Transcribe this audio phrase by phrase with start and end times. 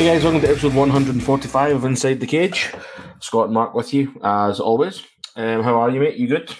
[0.00, 2.72] Hey guys, welcome to episode 145 of Inside the Cage.
[3.20, 5.02] Scott and Mark with you, as always.
[5.36, 6.16] Um, how are you, mate?
[6.16, 6.50] You good?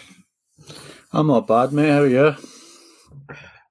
[1.10, 1.88] I'm not bad, mate.
[1.88, 2.36] How are you?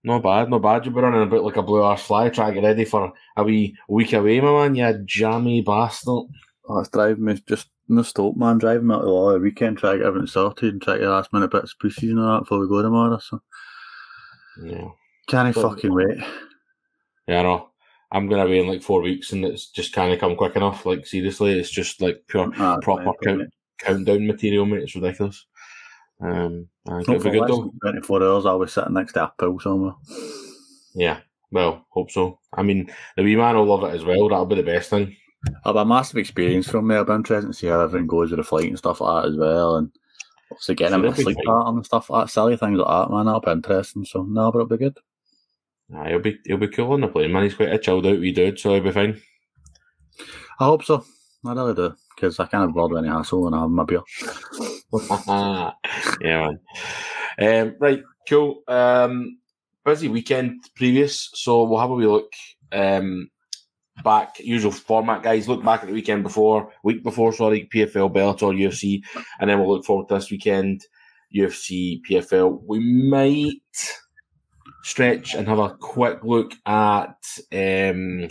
[0.03, 0.85] Not bad, not bad.
[0.85, 3.43] You've been running about like a blue arse fly trying to get ready for a
[3.43, 4.73] wee week away, my man.
[4.73, 6.25] You jammy bastard.
[6.67, 8.57] Oh, it's driving me just no stop, man.
[8.57, 11.09] Driving me out the the weekend, trying to get everything sorted and try to get
[11.09, 13.19] last minute bits of pieces and all that before we go tomorrow.
[13.19, 13.39] So
[14.63, 14.87] Yeah.
[15.27, 16.17] can't But- fucking wait.
[17.27, 17.68] Yeah, I know.
[18.11, 20.55] I'm going to be in like four weeks and it's just kind of come quick
[20.55, 20.85] enough.
[20.85, 24.83] Like, seriously, it's just like pure Ah, proper mental, count, countdown material, mate.
[24.83, 25.45] It's ridiculous.
[26.21, 27.73] Um, I think it'll be good though.
[27.81, 29.93] 24 hours, I'll be sitting next to a pool somewhere.
[30.95, 31.19] Yeah,
[31.51, 32.39] well, hope so.
[32.53, 34.27] I mean, the wee man will love it as well.
[34.27, 35.15] That'll be the best thing.
[35.63, 36.95] I'll have a massive experience from me.
[36.95, 39.29] I'll be interested to see how everything goes with the flight and stuff like that
[39.29, 39.77] as well.
[39.77, 39.91] And
[40.51, 42.31] obviously getting it'll a sleep pattern and stuff like that.
[42.31, 43.25] Silly things like that, man.
[43.25, 44.03] That'll be interesting.
[44.03, 44.97] So, no, but it'll be good.
[45.89, 47.43] Nah, he'll be he'll be cool on the plane, man.
[47.43, 49.19] He's quite a chilled out wee dude, so he'll be fine.
[50.59, 51.03] I hope so.
[51.45, 51.93] I really do.
[52.15, 54.01] Because I can't avoid any hassle when I have my beer.
[55.37, 55.71] yeah,
[56.21, 56.59] man.
[57.41, 58.61] Um, right, cool.
[58.67, 59.39] Um,
[59.85, 62.31] busy weekend previous, so we'll have a wee look.
[62.71, 63.29] Um,
[64.03, 65.47] back usual format, guys.
[65.47, 69.01] Look back at the weekend before, week before, sorry, PFL, Bellator, UFC,
[69.39, 70.81] and then we'll look forward to this weekend,
[71.35, 72.61] UFC, PFL.
[72.67, 73.61] We might
[74.83, 77.15] stretch and have a quick look at
[77.51, 78.29] um.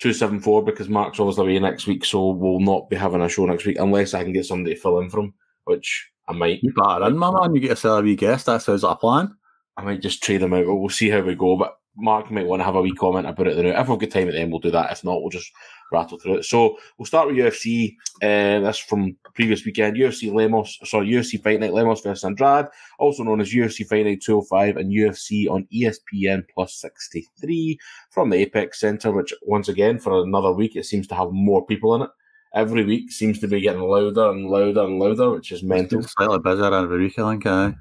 [0.00, 3.66] 274 because Mark's obviously away next week, so we'll not be having a show next
[3.66, 6.62] week unless I can get somebody to fill in from, which I might.
[6.62, 7.54] You better in, my man.
[7.54, 8.46] You get a wee guest.
[8.46, 9.36] That sounds like a plan.
[9.76, 11.56] I might just trade them out, but we'll see how we go.
[11.56, 13.66] But Mark might want to have a wee comment about it then.
[13.66, 14.92] If we've got time at the end, we'll do that.
[14.92, 15.50] If not, we'll just
[15.90, 16.44] rattle through it.
[16.44, 17.96] So we'll start with UFC.
[18.22, 19.96] Uh, that's from previous weekend.
[19.96, 22.66] UFC Lemos, sorry, UFC Fight Night Lemos versus Andrade,
[22.98, 27.78] also known as UFC Fight Night 205 and UFC on ESPN Plus 63
[28.10, 31.66] from the Apex Center, which once again, for another week, it seems to have more
[31.66, 32.10] people in it.
[32.54, 36.00] Every week seems to be getting louder and louder and louder, which is mental.
[36.00, 37.46] It's slightly busier every week, I think.
[37.46, 37.74] Aye.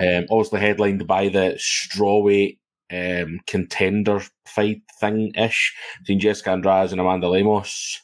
[0.00, 2.58] Um, obviously headlined by the strawweight
[2.90, 8.00] um, contender fight thing ish between Jessica Andrade and Amanda Lemos.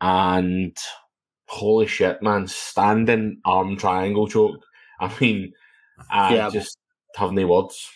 [0.00, 0.76] And
[1.48, 4.62] holy shit, man, standing arm triangle choke.
[5.00, 5.52] I mean,
[6.10, 6.50] I Yeah.
[6.50, 6.76] just
[7.16, 7.90] have no words.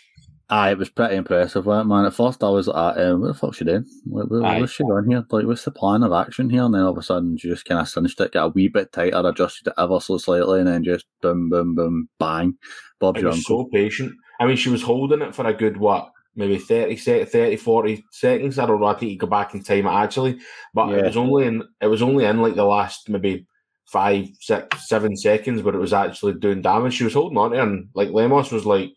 [0.51, 2.07] Aye, it was pretty impressive, man.
[2.07, 3.85] At first, I was like, um, what the fuck's she doing?
[4.07, 4.61] What, Aye.
[4.61, 5.23] what's she doing here?
[5.31, 6.63] Like, what's the plan of action here?
[6.63, 8.69] And then all of a sudden, she just kind of cinched it, got a wee
[8.69, 12.55] bit tighter, adjusted it ever so slightly, and then just boom, boom, boom, bang.
[12.99, 13.65] Bob's It your uncle.
[13.65, 14.15] so patient.
[14.41, 18.59] I mean, she was holding it for a good, what, maybe 30, 30 40 seconds.
[18.59, 18.87] I don't know.
[18.87, 20.39] I think you go back in time actually.
[20.73, 23.47] But it was only in it was only in like the last maybe
[23.85, 26.95] five, six, seven seconds where it was actually doing damage.
[26.95, 28.97] She was holding on to it and like Lemos was like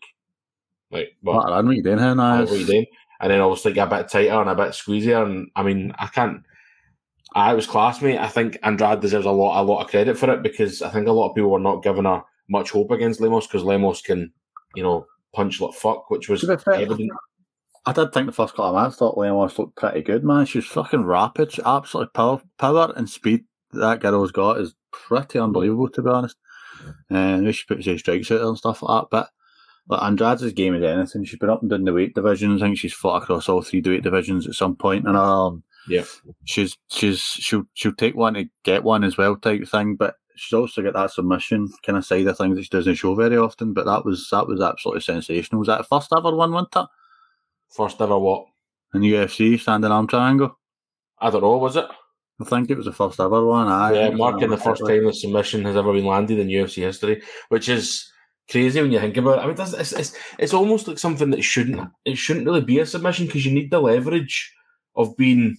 [0.92, 2.40] like what, What, what are you doing here now?
[2.40, 2.86] what are you doing?
[3.20, 5.24] And then obviously got a bit tighter and a bit squeezier.
[5.24, 6.42] And I mean, I can't.
[7.34, 8.20] I was classmate.
[8.20, 11.08] I think Andrade deserves a lot, a lot of credit for it because I think
[11.08, 14.30] a lot of people were not giving her much hope against Lemos because Lemos can,
[14.74, 17.10] you know, punch like fuck, which was fair, evident.
[17.84, 20.46] I did think the first couple of minutes thought Lemos looked pretty good, man.
[20.46, 21.50] She was fucking rapid.
[21.52, 26.36] She absolutely power, power and speed that girl's got is pretty unbelievable, to be honest.
[27.10, 29.10] And uh, she puts her strikes out there and stuff like that.
[29.10, 29.30] But
[29.88, 31.24] like Andrade's game is anything.
[31.24, 32.62] She's been up and down the weight divisions.
[32.62, 35.20] I think she's fought across all three weight divisions at some point in her.
[35.20, 36.04] Um, Yeah.
[36.44, 39.96] she's she's she'll she'll take one to get one as well type thing.
[39.96, 43.14] But she's also got that submission kind of side of things that she doesn't show
[43.14, 43.72] very often.
[43.72, 45.60] But that was that was absolutely sensational.
[45.60, 46.86] Was that the first ever one, wasn't it?
[47.70, 48.46] First ever what?
[48.94, 50.58] in UFC standing arm triangle.
[51.18, 51.86] I don't know, was it?
[52.40, 53.68] I think it was the first ever one.
[53.68, 57.22] Aye, yeah, marking the first time the submission has ever been landed in UFC history,
[57.48, 58.10] which is
[58.50, 59.42] crazy when you think about it.
[59.42, 62.80] I mean, it's, it's, it's, it's almost like something that shouldn't it shouldn't really be
[62.80, 64.52] a submission because you need the leverage
[64.96, 65.56] of being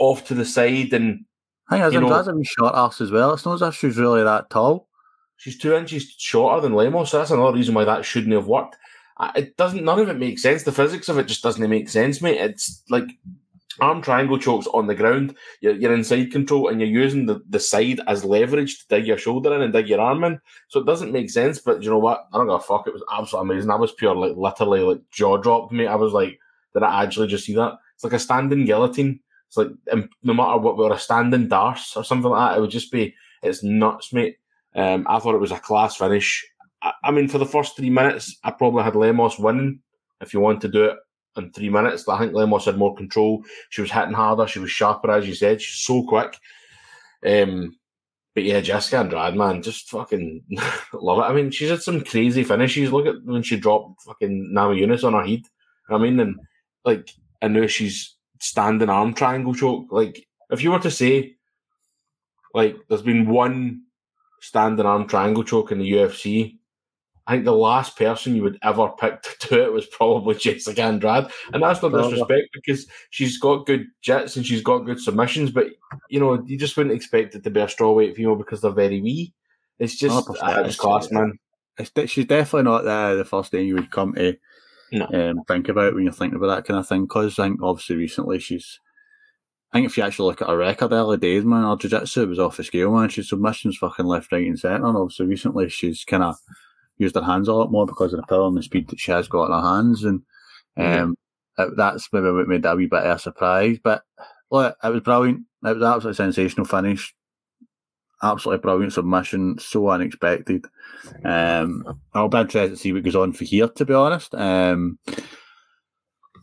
[0.00, 1.24] off to the side and
[1.68, 3.32] I think as you know- Andrade's a short ass as well.
[3.34, 4.88] It's not as if she's really that tall.
[5.36, 8.76] she's two inches shorter than Lemos, so that's another reason why that shouldn't have worked.
[9.36, 9.84] It doesn't.
[9.84, 10.62] None of it makes sense.
[10.62, 12.40] The physics of it just doesn't make sense, mate.
[12.40, 13.08] It's like
[13.80, 15.36] arm triangle chokes on the ground.
[15.60, 19.06] You're, you're in side control and you're using the, the side as leverage to dig
[19.06, 20.40] your shoulder in and dig your arm in.
[20.68, 21.58] So it doesn't make sense.
[21.60, 22.26] But you know what?
[22.32, 22.86] I don't give a fuck.
[22.86, 23.70] It was absolutely amazing.
[23.70, 25.86] I was pure, like literally, like jaw dropped me.
[25.86, 26.38] I was like,
[26.74, 27.74] did I actually just see that?
[27.94, 29.20] It's like a standing guillotine.
[29.48, 32.58] It's like um, no matter what, we were a standing darce or something like that.
[32.58, 33.14] It would just be.
[33.42, 34.36] It's nuts, mate.
[34.74, 36.46] Um, I thought it was a class finish.
[36.82, 39.80] I, I mean, for the first three minutes, I probably had Lemos winning.
[40.20, 40.96] If you want to do it
[41.36, 43.42] in three minutes, I think Lemos had more control.
[43.70, 44.46] She was hitting harder.
[44.46, 45.62] She was sharper, as you said.
[45.62, 46.36] She's so quick.
[47.24, 47.76] Um,
[48.34, 50.44] but yeah, Jessica Andrade, man, just fucking
[50.92, 51.22] love it.
[51.22, 52.92] I mean, she's had some crazy finishes.
[52.92, 55.42] Look at when she dropped fucking Namajunas on her head.
[55.90, 56.38] I mean, and
[56.84, 57.10] like,
[57.42, 59.86] I know she's standing arm triangle choke.
[59.90, 61.36] Like if you were to say,
[62.54, 63.82] like, there's been one
[64.40, 66.56] standing arm triangle choke in the UFC.
[67.26, 70.82] I think the last person you would ever pick to do it was probably Jessica
[70.82, 75.50] Andrade, and that's no disrespect because she's got good jits and she's got good submissions,
[75.50, 75.66] but
[76.08, 79.02] you know you just wouldn't expect it to be a strawweight female because they're very
[79.02, 79.34] wee.
[79.78, 81.38] It's just uh, it's class, man.
[81.78, 84.36] It's, she's definitely not the, the first thing you would come to
[84.92, 85.06] no.
[85.12, 87.02] um, think about when you're thinking about that kind of thing.
[87.02, 88.80] Because I think obviously recently she's,
[89.72, 92.38] I think if you actually look at her record early days, man, her jiu-jitsu was
[92.38, 93.08] off the scale, man.
[93.08, 94.86] She's submissions fucking left, right, and centre.
[94.86, 96.36] And obviously recently she's kind of
[96.96, 99.12] used her hands a lot more because of the power and the speed that she
[99.12, 100.22] has got in her hands, and
[100.76, 101.16] um,
[101.56, 101.62] mm-hmm.
[101.62, 103.78] it, that's maybe what made that a wee bit of a surprise.
[103.82, 104.02] But
[104.50, 105.44] look, it was brilliant.
[105.64, 107.14] It was absolutely sensational finish
[108.22, 110.64] absolutely brilliant submission, so unexpected.
[111.24, 114.34] Um, I'll be interested to see what goes on for here, to be honest.
[114.34, 114.98] Um,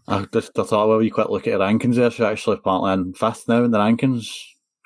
[0.07, 2.11] I just I thought, well, you quite look at her rankings there.
[2.11, 4.27] She's actually apparently in fifth now in the rankings.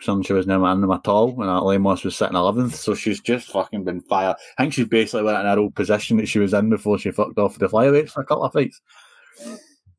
[0.02, 3.20] Some she was never in them at all when Lemos was sitting eleventh, so she's
[3.20, 4.38] just fucking been fired.
[4.58, 7.12] I think she's basically went in her old position that she was in before she
[7.12, 8.80] fucked off the flyweights for a couple of fights.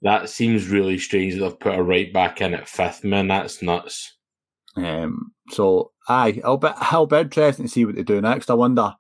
[0.01, 3.29] That seems really strange that they've put her right back in at fifth, man.
[3.29, 4.17] That's nuts.
[4.75, 8.51] Um, so, aye, it'll be, it'll be interesting to see what they do next.
[8.51, 8.95] I wonder.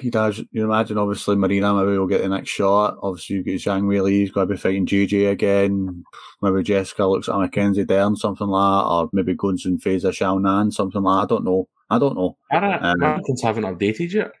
[0.00, 2.96] You know, you imagine obviously Marina maybe will get the next shot.
[3.00, 6.02] Obviously, you get Zhang Weili's going to be fighting JJ again.
[6.40, 10.72] Maybe Jessica looks at Mackenzie Dern, something like that, or maybe Guns and faces Xiaonan,
[10.72, 11.34] something like that.
[11.34, 11.68] I don't know.
[11.88, 12.36] I don't know.
[12.50, 14.32] Um, Americans haven't updated yet.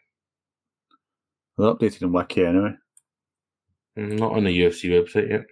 [1.56, 2.74] They're updated in Wiki anyway.
[3.96, 5.44] Mm, not on the UFC website yet.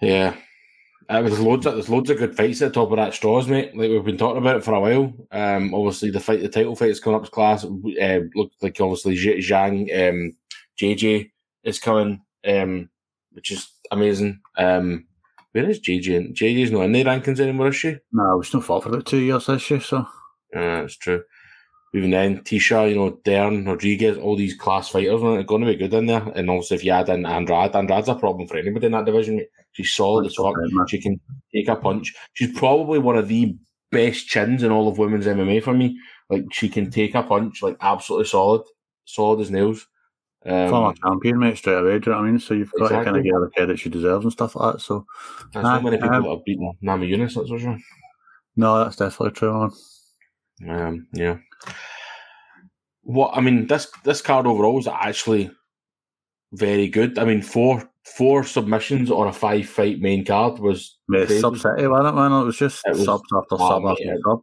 [0.00, 0.36] Yeah,
[1.08, 3.48] uh, there's loads of there's loads of good fights at the top of that straws,
[3.48, 3.76] mate.
[3.76, 5.12] Like we've been talking about it for a while.
[5.30, 7.64] Um, obviously the fight, the title fight is coming up to class.
[7.64, 10.36] Uh, look like obviously Zhang, um,
[10.80, 11.30] JJ
[11.64, 12.88] is coming, um,
[13.32, 14.40] which is amazing.
[14.56, 15.06] Um,
[15.52, 16.34] where is JJ?
[16.34, 17.98] JJ's not in the rankings anymore, is she?
[18.12, 20.06] No, we've still fought for about two years this year, so.
[20.52, 21.22] Yeah, that's true.
[21.94, 25.76] Even then, Tecia, you know, Dern, Rodriguez, all these class fighters are going to be
[25.76, 26.26] good in there.
[26.34, 29.44] And also, if you add in Andrade, Andrade's a problem for anybody in that division.
[29.72, 30.54] She's solid as fuck.
[30.88, 31.20] She can
[31.54, 32.14] take a punch.
[32.34, 33.56] She's probably one of the
[33.90, 35.98] best chins in all of women's MMA for me.
[36.30, 38.62] Like she can take a punch, like absolutely solid,
[39.04, 39.86] solid as nails.
[40.44, 41.98] Um, Former champion, mate, straight away.
[41.98, 42.40] Do you know what I mean?
[42.40, 43.04] So you've got exactly.
[43.04, 44.80] to kind of her the credit she deserves and stuff like that.
[44.80, 45.06] So
[45.52, 47.78] there's not many people um, that have beaten Namajunas, that's for sure.
[48.56, 49.70] No, that's definitely true.
[50.60, 50.80] Man.
[50.80, 51.36] Um, yeah.
[53.02, 55.50] What I mean, this this card overall is actually
[56.52, 57.18] very good.
[57.18, 61.86] I mean, four four submissions on a five fight main card was Mate, sub city,
[61.86, 62.32] wasn't it, man?
[62.32, 64.42] It was just it was, subs after oh, sub after sub.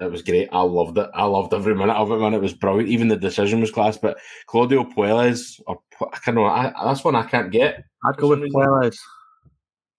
[0.00, 0.48] It was great.
[0.52, 1.10] I loved it.
[1.12, 2.34] I loved every minute of it, man.
[2.34, 2.88] It was brilliant.
[2.88, 3.96] Even the decision was class.
[3.96, 7.84] But Claudio Puelles, or I can't know, I, that's one I can't get.
[8.04, 8.96] I'd go with Puelles.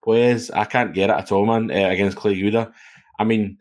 [0.06, 1.70] Puelles, I can't get it at all, man.
[1.70, 2.72] Uh, against Clay Guida.
[3.20, 3.58] I mean,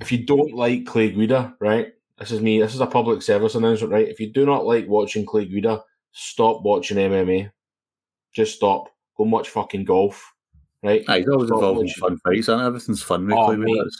[0.00, 1.88] if you don't like Clay Guida, right?
[2.16, 2.60] This is me.
[2.60, 4.08] This is a public service announcement, right?
[4.08, 5.82] If you do not like watching Clay Guida,
[6.12, 7.50] stop watching MMA
[8.34, 8.88] just stop.
[9.16, 10.32] Go and watch fucking golf.
[10.82, 11.00] Right?
[11.08, 13.92] He's always stop involved in fun fights, and everything's fun with oh, mate,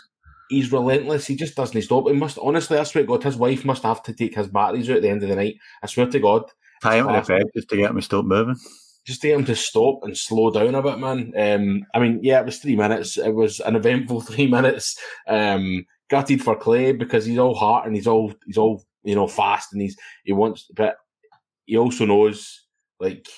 [0.49, 1.27] He's relentless.
[1.27, 2.09] He just doesn't stop.
[2.09, 4.91] He must honestly, I swear to God, his wife must have to take his batteries
[4.91, 5.57] out at the end of the night.
[5.83, 6.51] I swear to God.
[6.83, 8.57] Tie him in the bed just to get him to stop moving.
[9.07, 11.33] Just to get him to stop and slow down a bit, man.
[11.37, 13.17] Um, I mean, yeah, it was three minutes.
[13.17, 14.99] It was an eventful three minutes.
[15.29, 19.27] Um, gutted for Clay because he's all heart and he's all he's all you know
[19.27, 20.97] fast and he's he wants, but
[21.65, 22.67] he also knows
[23.01, 23.29] like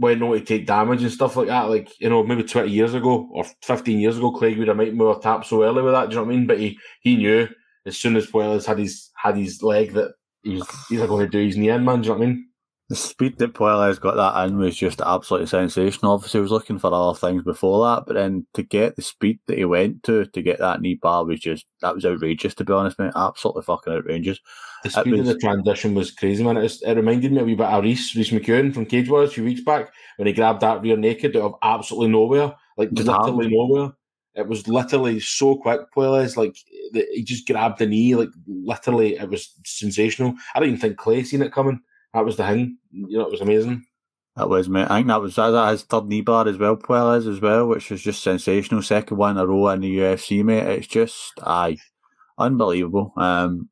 [0.00, 1.68] when not to take damage and stuff like that.
[1.68, 4.94] Like, you know, maybe 20 years ago or 15 years ago, Clegg would have might
[4.94, 6.46] more tap so early with that, do you know what I mean?
[6.46, 7.46] But he, he knew
[7.84, 11.30] as soon as Puelles had his had his leg that he was either going to
[11.30, 12.48] do his knee in, man, do you know what I mean?
[12.90, 16.10] The speed that Puelles got that in was just absolutely sensational.
[16.10, 19.38] Obviously, he was looking for other things before that, but then to get the speed
[19.46, 22.52] that he went to to get that knee bar was just that was outrageous.
[22.56, 24.40] To be honest, mate, absolutely fucking outrageous.
[24.82, 26.56] The speed was, of the transition was crazy, man.
[26.56, 29.30] It, was, it, reminded me a wee bit of Reese Reese McKeown from Cage Warriors
[29.30, 32.88] a few weeks back when he grabbed that rear naked out of absolutely nowhere, like
[32.90, 33.92] literally nowhere.
[34.34, 36.36] It was literally so quick, Puelles.
[36.36, 36.56] Like
[36.92, 40.34] he just grabbed the knee, like literally, it was sensational.
[40.56, 41.80] I didn't even think Clay seen it coming
[42.14, 42.78] that was the thing.
[42.92, 43.84] You know, it was amazing.
[44.36, 44.86] That was, mate.
[44.90, 47.66] I think that was that that his third knee bar as well, Puelles as well,
[47.66, 48.82] which was just sensational.
[48.82, 50.66] Second one in a row in the UFC, mate.
[50.66, 51.76] It's just, aye,
[52.38, 53.12] unbelievable.
[53.16, 53.68] Um,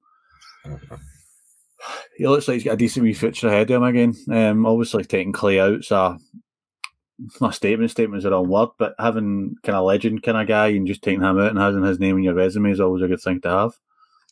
[2.17, 4.15] he looks like he's got a decent wee future ahead of him again.
[4.31, 6.19] Um, obviously taking Clay out, so
[7.41, 10.87] my statement statements are on word, but having kind of legend kind of guy and
[10.87, 13.21] just taking him out and having his name in your resume is always a good
[13.21, 13.73] thing to have.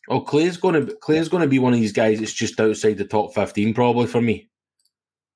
[0.09, 2.99] Oh, Clay's going to Clay's going to be one of these guys that's just outside
[2.99, 4.49] the top fifteen, probably for me.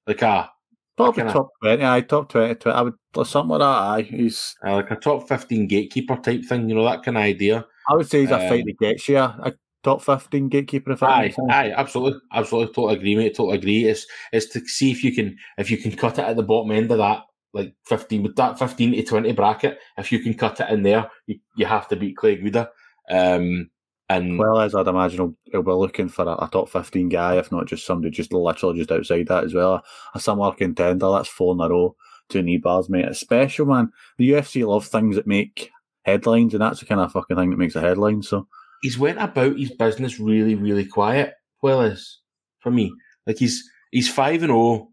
[0.06, 0.50] Like a
[0.96, 1.84] Probably Kinda- top twenty.
[1.84, 2.76] Aye, top 20, 20.
[2.76, 2.94] I would
[3.26, 3.64] something like that.
[3.64, 4.54] Aye, he's.
[4.66, 6.68] uh, like a top fifteen gatekeeper type thing.
[6.68, 7.66] You know that kind of idea.
[7.88, 10.92] I would say he's a Um, fight that gets you a, a top fifteen gatekeeper.
[10.92, 13.34] If Aye, aye, absolutely, absolutely, totally agree, mate.
[13.34, 13.84] Totally agree.
[13.86, 16.70] It's it's to see if you can if you can cut it at the bottom
[16.70, 17.22] end of that,
[17.54, 19.78] like fifteen with that fifteen to twenty bracket.
[19.96, 22.68] If you can cut it in there, you, you have to beat Clay Guida.
[23.10, 23.70] Um,
[24.10, 27.36] and Well, as I'd imagine, he'll, he'll be looking for a, a top 15 guy,
[27.36, 29.74] if not just somebody just literally just outside that as well.
[29.74, 29.82] A,
[30.14, 31.94] a similar contender, that's four in a row,
[32.28, 33.04] two knee bars, mate.
[33.04, 33.92] It's special, man.
[34.18, 35.70] The UFC love things that make
[36.02, 38.20] headlines, and that's the kind of fucking thing that makes a headline.
[38.22, 38.48] So,
[38.82, 41.34] he's went about his business really, really quiet.
[41.62, 42.18] Well, is
[42.58, 42.92] for me,
[43.28, 43.62] like he's
[43.92, 44.88] he's five and zero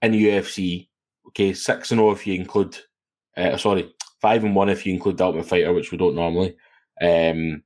[0.00, 0.88] in the UFC.
[1.28, 2.74] Okay, six and zero if you include,
[3.36, 6.56] uh, sorry, five and one if you include the Ultimate Fighter, which we don't normally.
[7.02, 7.62] Um,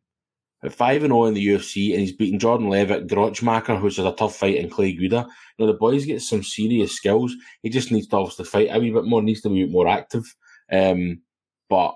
[0.62, 4.12] but five and zero in the UFC, and he's beaten Jordan Leavitt, Gruetzemacher, is a
[4.12, 5.26] tough fight, and Clay Guida.
[5.58, 7.34] You know the boys get some serious skills.
[7.62, 9.22] He just needs to obviously fight a wee bit more.
[9.22, 10.24] Needs to be a bit more active.
[10.70, 11.22] Um,
[11.68, 11.94] but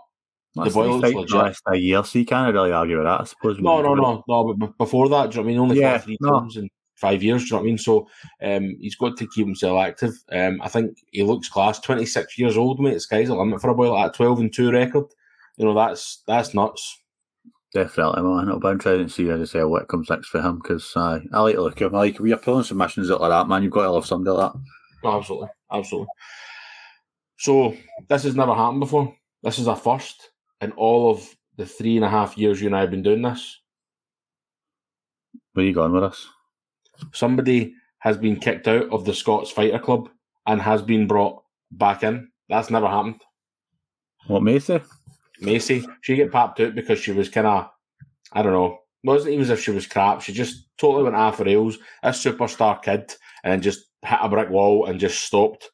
[0.54, 1.30] that's boy the looks legit.
[1.30, 3.58] the last a year, so you can't really argue with that, I suppose.
[3.58, 4.54] No, no, no, no.
[4.54, 5.58] But before that, do you know what I mean?
[5.58, 6.30] Only Yeah, three no.
[6.40, 7.42] times in five years.
[7.42, 7.78] Do you know what I mean?
[7.78, 8.08] So
[8.42, 10.14] um, he's got to keep himself active.
[10.30, 11.80] Um, I think he looks class.
[11.80, 13.00] Twenty six years old, mate.
[13.00, 14.16] Sky's the limit for a boy like that.
[14.16, 15.06] Twelve and two record.
[15.56, 17.00] You know that's that's nuts.
[17.74, 18.46] Definitely, man.
[18.46, 21.20] It'll be interesting to see, as I say, what comes next for him, because I
[21.32, 21.94] like to look at him.
[21.96, 23.64] I like, we are pulling some submissions out like that, man.
[23.64, 25.08] You've got to love somebody like that.
[25.08, 26.06] Absolutely, absolutely.
[27.36, 27.76] So
[28.08, 29.14] this has never happened before.
[29.42, 32.76] This is a first in all of the three and a half years you and
[32.76, 33.60] I have been doing this.
[35.52, 36.28] Where are you going with us?
[37.12, 40.08] Somebody has been kicked out of the Scots Fighter Club
[40.46, 42.28] and has been brought back in.
[42.48, 43.20] That's never happened.
[44.28, 44.84] What, Maycee?
[45.42, 47.68] Maycee, she get popped out because she was kind of,
[48.32, 50.22] I don't know, wasn't even as if she was crap.
[50.22, 51.78] She just totally went off the rails.
[52.02, 55.70] A superstar kid, and just hit a brick wall and just stopped.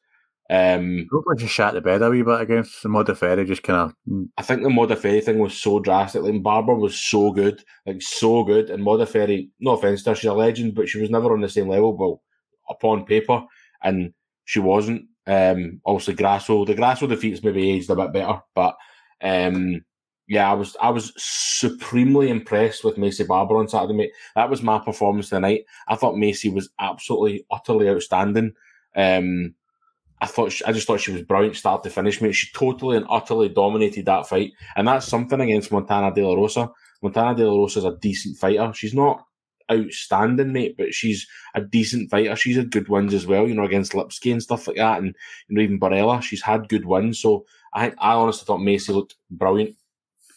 [0.49, 4.27] Um, like she shat the bed a wee bit against the Modafferi, just kind of.
[4.37, 6.23] I think the Modafferi thing was so drastic.
[6.23, 10.29] Like Barbara was so good, like so good, and Modafferi, no offense to her, she's
[10.29, 11.95] a legend, but she was never on the same level.
[11.95, 12.21] Well,
[12.69, 13.43] upon paper,
[13.81, 14.13] and
[14.43, 15.05] she wasn't.
[15.27, 18.75] Um, obviously Grasso, the Grasso defeats maybe aged a bit better, but
[19.21, 19.83] um,
[20.27, 24.11] yeah, I was I was supremely impressed with Maycee Barber on Saturday, mate.
[24.35, 25.65] That was my performance tonight.
[25.87, 28.53] I thought Maycee was absolutely utterly outstanding.
[28.95, 29.55] Um,
[30.21, 32.33] I thought she, I just thought she was brilliant, start to finish, mate.
[32.33, 36.69] She totally and utterly dominated that fight, and that's something against Montana De La Rosa.
[37.01, 38.71] Montana De La Rosa is a decent fighter.
[38.73, 39.25] She's not
[39.71, 42.35] outstanding, mate, but she's a decent fighter.
[42.35, 45.15] She's had good wins as well, you know, against Lipski and stuff like that, and
[45.47, 46.21] you know even Borella.
[46.21, 49.75] She's had good wins, so I I honestly thought Maycee looked brilliant.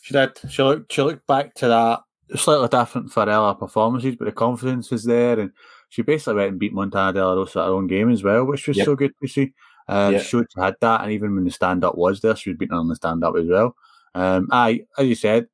[0.02, 0.30] She did.
[0.50, 2.00] She looked, she looked back to that
[2.36, 5.50] slightly different Farella performances, but the confidence was there, and
[5.88, 8.44] she basically went and beat Montana De La Rosa at her own game as well,
[8.44, 8.84] which was Yep.
[8.84, 9.52] so good to see.
[9.88, 10.22] Um, Yep.
[10.22, 12.58] She showed she had that, and even when the stand up was there, she was
[12.58, 13.74] beating her on the stand up as well.
[14.14, 15.46] Um, I, as you said,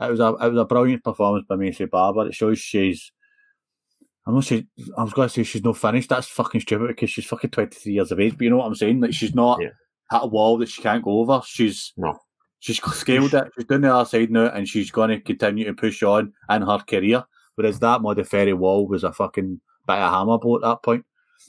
[0.00, 2.26] it was a it was a brilliant performance by Maycee Barber.
[2.28, 3.12] It shows she's.
[4.26, 4.66] I know she.
[4.96, 6.08] I was going to say she's not finished.
[6.10, 8.32] That's fucking stupid because she's fucking twenty three years of age.
[8.36, 9.00] But you know what I'm saying?
[9.00, 9.70] Like she's not Yeah.
[10.12, 11.40] At a wall that she can't go over.
[11.44, 12.18] She's No.
[12.60, 13.52] She's scaled it.
[13.54, 16.62] She's doing the other side now, and she's going to continue to push on in
[16.62, 17.24] her career.
[17.54, 21.04] Whereas that Modafferi wall was a fucking bit of a hammer blow at that point.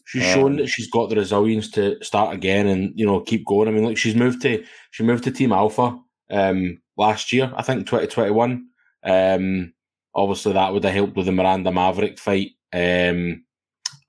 [0.06, 3.46] She's Um, shown that she's got the resilience to start again and you know keep
[3.46, 3.68] going.
[3.68, 6.00] I mean, like she's moved to she moved to Team Alpha
[6.30, 8.68] um, last year, I think twenty twenty one.
[9.04, 9.74] Um,
[10.13, 13.44] obviously, that would have helped with the Miranda Maverick fight, um,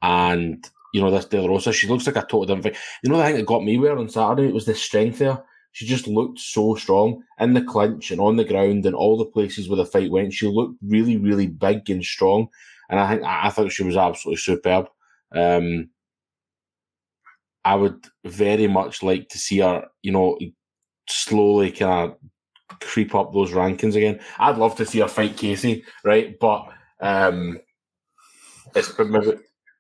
[0.03, 1.73] and you know this De La Rosa.
[1.73, 2.77] She looks like a total different fight.
[3.03, 5.43] You know the thing that got me where on Saturday it was the strength there.
[5.73, 9.25] She just looked so strong in the clinch and on the ground and all the
[9.25, 10.33] places where the fight went.
[10.33, 12.49] She looked really, really big and strong,
[12.89, 14.89] and I think I I thought she was absolutely superb.
[15.33, 15.91] Um,
[17.65, 20.39] I would very much like to see her, you know,
[21.09, 24.21] slowly kind of creep up those rankings again.
[24.39, 26.39] I'd love to see her fight Casey, right?
[26.39, 26.69] But
[27.01, 27.61] um,
[28.75, 29.33] it's maybe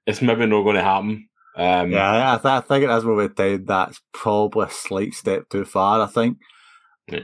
[0.07, 1.29] it's maybe not going to happen.
[1.57, 3.65] Um, Yeah, I, th- I think it is with time.
[3.65, 6.01] That's probably a slight step too far.
[6.01, 6.39] I think.
[7.09, 7.21] Yeah.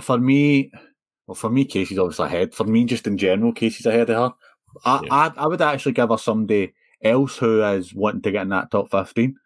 [0.00, 0.70] For me,
[1.26, 2.54] well, for me, Casey's obviously ahead.
[2.54, 4.36] For me, just in general, Casey's ahead of her.
[4.84, 5.14] I, Yeah.
[5.14, 8.70] I, I would actually give her somebody else who is wanting to get in that
[8.70, 9.36] top fifteen,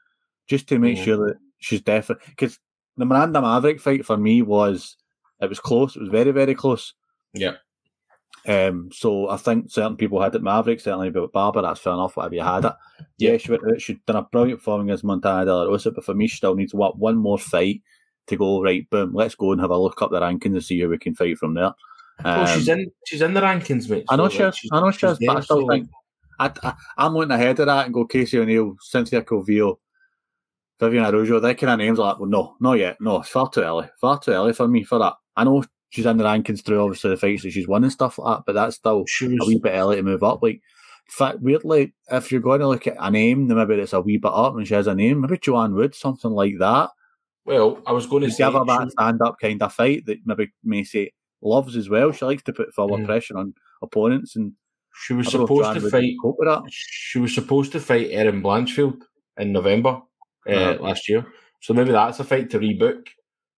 [0.49, 1.04] just to make Mhm.
[1.04, 2.58] sure that she's definitely because
[2.96, 4.96] the Miranda Maverick fight for me was
[5.40, 5.96] it was close.
[5.96, 6.94] It was very very close.
[7.35, 7.54] Yeah.
[8.46, 12.16] Um, so I think certain people had it Maverick, certainly about Barber, that's fair enough,
[12.16, 12.72] whatever you had it.
[13.18, 16.04] Yeah, she went out, she'd done a brilliant performance against Montana De La Rosa, but
[16.04, 17.82] for me, she still needs what, one more fight
[18.28, 20.80] to go, right, boom, let's go and have a look up the rankings and see
[20.80, 21.72] how we can fight from there.
[22.24, 24.04] oh, she's Um, in she's in the rankings, mate.
[24.08, 25.68] I know she like, is, I know she she's is, but I still so...
[25.68, 25.88] think
[26.38, 29.78] I, I'm wanting ahead of that and go Casey O'Neill, Cynthia Calvillo,
[30.78, 32.98] Vivian Araujo, that kind of names are like, well, no, not yet.
[33.00, 33.88] No, it's far too early.
[34.00, 35.14] Far too early for me for that.
[35.36, 38.19] I know she's in the rankings through obviously the fights that she's won and stuff
[38.19, 40.43] like that, but that's still She a wee bit early to move up.
[40.43, 40.61] Like,
[41.09, 44.16] fact, weirdly, if you're going to look at a name, then maybe it's a wee
[44.19, 46.90] bit up and she has a name, maybe Joanne Wood, something like that.
[47.45, 50.05] well, I was going to To say give her that stand up kind of fight
[50.07, 51.11] that maybe Maycee
[51.43, 52.11] loves as well.
[52.12, 53.07] She likes to put forward Mm.
[53.07, 54.52] pressure on opponents, and
[54.99, 56.00] she was I don't know if supposed to fight.
[56.11, 56.62] can cope with that.
[56.71, 59.02] She was supposed to fight Erin Blanchfield
[59.37, 60.00] in November
[60.49, 60.83] uh, Uh-huh.
[60.83, 61.25] last year,
[61.61, 63.07] so maybe that's a fight to rebook.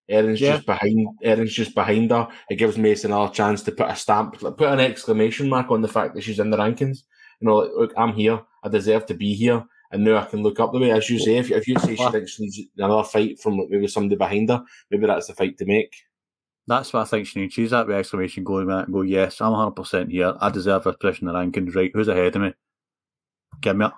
[0.09, 0.55] Erin's Yeah.
[0.55, 1.09] just behind.
[1.23, 2.29] Erin's just behind her.
[2.51, 5.89] It gives Mason another chance to put a stamp, put an exclamation mark on the
[5.89, 7.05] fact that she's in the rankings.
[7.41, 8.41] You know, like, look, I'm here.
[8.65, 10.91] I deserve to be here, and now I can look up the way.
[10.91, 13.69] As you say, if, if you say she thinks she needs another fight from like,
[13.71, 15.95] maybe somebody behind her, maybe that's the fight to make.
[16.67, 17.55] That's what I think she needs.
[17.55, 20.35] She's that exclamation going and go, yes, I'm 100% here.
[20.39, 21.75] I deserve this position in the rankings.
[21.75, 22.53] Right, who's ahead of me?
[23.61, 23.93] Give me it.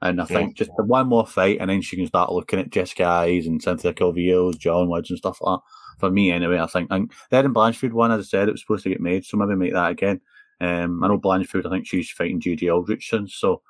[0.00, 3.04] And I think just one more fight, and then she can start looking at Jessica
[3.04, 5.64] Eyes and Cynthia Calvillos, John Woods, and stuff like that.
[5.98, 6.88] For me, anyway, I think.
[6.92, 9.36] And the Erin Blanchfield one, as I said, it was supposed to get made, so
[9.36, 10.20] maybe make that again.
[10.60, 13.62] Um, I know Blanchfield, I think she's fighting Judy Aldrich soon, so.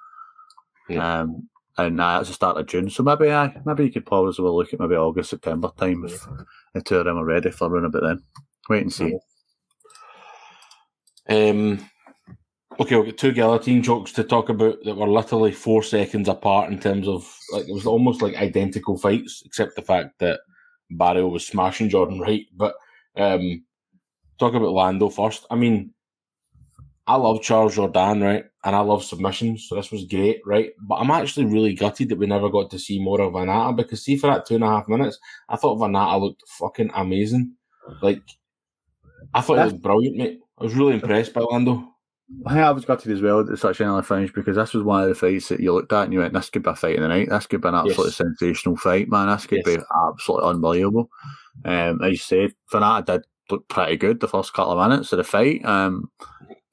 [0.88, 1.20] Yeah.
[1.20, 4.30] Um, and uh, that's the start of June, so maybe I maybe you could probably
[4.30, 6.26] as well look at maybe August, September time if
[6.74, 8.22] the two of them are ready for running about then.
[8.68, 9.16] Wait and see.
[11.28, 11.88] Um,
[12.80, 16.70] okay, we've got two guillotine chokes to talk about that were literally four seconds apart
[16.70, 20.40] in terms of like it was almost like identical fights, except the fact that
[20.92, 22.46] Barriault was smashing Jordan Wright.
[22.54, 22.74] But
[23.16, 23.64] um,
[24.38, 25.46] talk about Lando first.
[25.50, 25.92] I mean,
[27.06, 30.70] I love Charles Jourdain, right, and I love submissions, so this was great, right.
[30.82, 34.04] But I'm actually really gutted that we never got to see more of Vannata because
[34.04, 35.18] see for that two and a half minutes,
[35.48, 37.54] I thought Vannata looked fucking amazing.
[38.02, 38.22] Like,
[39.32, 40.40] I thought That's- it was brilliant, mate.
[40.58, 41.88] I was really impressed by Lando.
[42.46, 45.08] I was gutted as well at such an early finish because this was one of
[45.08, 47.02] the fights that you looked at and you went, "This could be a fight of
[47.02, 47.28] the night.
[47.30, 48.16] This could be an absolutely Yes.
[48.16, 49.28] sensational fight, man.
[49.28, 49.76] This could Yes.
[49.78, 51.10] be absolutely unbelievable."
[51.64, 55.16] Um, as you said, Vannata did look pretty good the first couple of minutes of
[55.16, 55.64] the fight.
[55.64, 56.10] Um,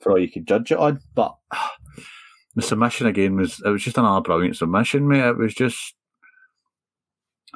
[0.01, 1.35] for all you could judge it on, but
[2.55, 5.25] the submission again was it was just another brilliant submission, mate.
[5.25, 5.95] It was just.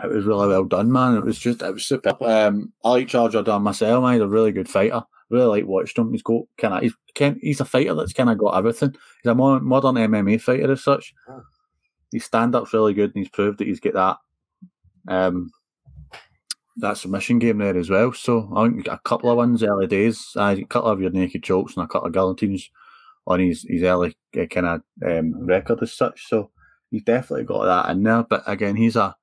[0.02, 1.18] It was really well done, man.
[1.18, 2.16] It was just, it was super.
[2.22, 4.14] Um, I like Charles Jourdain myself, man.
[4.14, 5.02] He's a really good fighter.
[5.30, 6.12] Really like watched him.
[6.12, 8.96] He's got kind of, he's, can, he's a fighter that's kind of got everything.
[9.22, 11.14] He's a more modern MMA fighter as such.
[12.12, 13.94] His stand up's really good, and he's proved that he's got
[15.08, 15.52] that, um,
[16.78, 18.14] that submission game there as well.
[18.14, 21.12] So I think he a couple of wins early days, uh, a couple of your
[21.12, 22.70] naked chokes and a couple of guillotines
[23.28, 26.28] on his his early uh, kind of um, record as such.
[26.28, 26.50] So
[26.90, 28.24] he's definitely got that in there.
[28.24, 29.16] But again, he's a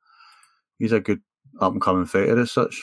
[0.79, 1.21] he's a good
[1.61, 2.83] up and coming fighter as such.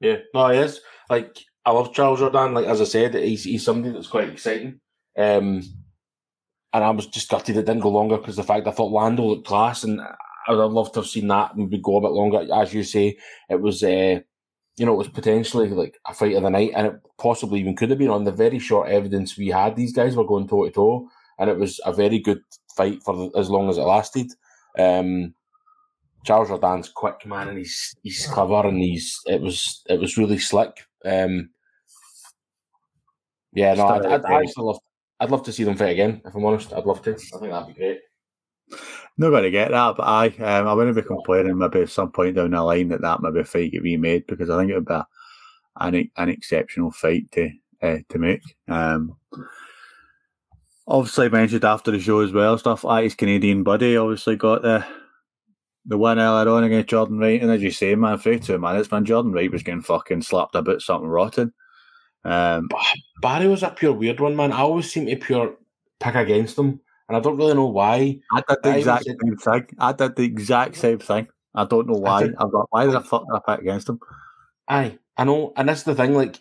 [0.00, 0.80] Yeah, no, he is.
[1.08, 2.54] Like, I love Charles Jourdain.
[2.54, 4.80] Like, as I said, he's, he's somebody that's quite exciting.
[5.18, 5.62] Um,
[6.72, 9.24] and I was just gutted it didn't go longer because the fact I thought Lando
[9.24, 10.14] looked class, and I
[10.52, 12.46] would have loved to have seen that maybe go a bit longer.
[12.54, 13.18] As you say,
[13.50, 14.20] it was, uh,
[14.76, 17.74] you know, it was potentially like a fight of the night, and it possibly even
[17.74, 19.74] could have been on the very short evidence we had.
[19.74, 22.42] These guys were going toe to toe, and it was a very good
[22.76, 24.30] fight for as long as it lasted.
[24.78, 25.34] Um,
[26.24, 30.38] Charles Jourdain's quick man, and he's he's clever, and he's it was it was really
[30.38, 30.84] slick.
[31.04, 31.50] Um,
[33.56, 34.78] yeah, no, I'd, I'd, I'd love
[35.18, 36.20] I'd love to see them fight again.
[36.26, 37.12] If I'm honest, I'd love to.
[37.12, 38.00] I think that'd be great.
[39.16, 42.12] Not going to get that, but I um, I wouldn't be complaining maybe at some
[42.12, 44.74] point down the line that that maybe a fight get remade because I think it
[44.74, 45.06] would be a,
[45.80, 47.50] an an exceptional fight to
[47.82, 48.42] uh, to make.
[48.68, 49.16] Um,
[50.86, 54.86] obviously mentioned after the show as well stuff like his Canadian buddy obviously got the
[55.86, 58.90] the win earlier on against Jordan Wright, and as you say, man, for two minutes,
[58.90, 61.54] man, Jordan Wright was getting fucking slapped about something rotten.
[62.26, 62.68] Um,
[63.22, 64.52] Barry was a pure weird one, man.
[64.52, 65.56] I always seem to pure
[66.00, 68.18] pick against him, and I don't really know why.
[68.32, 69.76] I did the I exact said- same thing.
[69.78, 71.28] I did the exact same thing.
[71.54, 72.24] I don't know why.
[72.38, 74.00] I've got why did I fuck that pick against him?
[74.68, 76.14] Aye, I know, and that's the thing.
[76.14, 76.38] Like,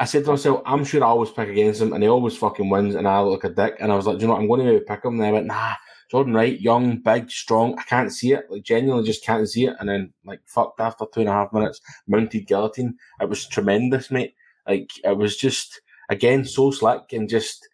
[0.00, 2.68] I said to myself, I'm sure I always pick against him, and he always fucking
[2.68, 3.76] wins, and I look like a dick.
[3.80, 4.40] And I was like, "Do you know, what?
[4.40, 5.14] I'm going to maybe pick him.
[5.14, 5.74] And I went, nah,
[6.10, 7.78] Jordan Wright, young, big, strong.
[7.78, 8.46] I can't see it.
[8.50, 9.76] Like, genuinely, just can't see it.
[9.78, 12.96] And then, like, fucked after two and a half minutes, mounted guillotine.
[13.20, 14.34] It was tremendous, mate.
[14.70, 17.66] Like, it was just again so slick and just.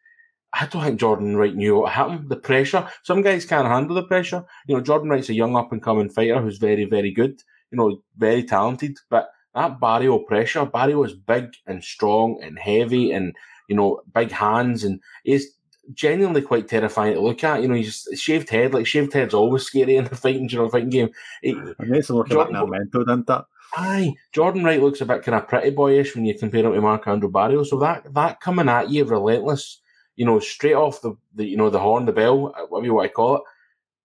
[0.59, 2.31] I don't think Jordan Wright knew what happened.
[2.31, 2.89] The pressure.
[3.03, 4.43] Some guys can't handle the pressure.
[4.67, 7.43] You know, Jordan Wright's a young up and coming fighter who's very, very good.
[7.71, 8.97] You know, very talented.
[9.11, 13.35] But that Barriault pressure, Barriault is big and strong and heavy and,
[13.69, 15.57] you know, big hands and he's
[15.95, 17.63] genuinely quite terrifying to look at.
[17.63, 20.69] You know, he's shaved head, like shaved head's always scary in the fighting, you know,
[20.69, 21.11] fighting game.
[21.43, 23.45] It it look a bit Jordan- now mental, doesn't it?
[23.79, 26.81] Aye, Jordan Wright looks a bit kind of pretty boyish when you compare him to
[26.81, 27.67] Marc-André Barriault.
[27.67, 29.83] So that that coming at you relentless,
[30.17, 33.11] you know, straight off the, the you know the horn, the bell, whatever you want
[33.11, 33.43] to call it.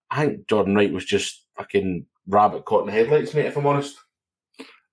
[0.09, 3.45] I think Jordan Wright was just fucking rabbit caught in the headlights, mate.
[3.45, 3.97] If I'm honest.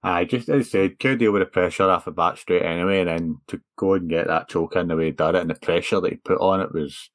[0.04, 3.00] I just as I said, could deal with the pressure off the bat straight anyway,
[3.00, 5.50] and then to go and get that choke in the way he did it, and
[5.50, 7.10] the pressure that he put on it was,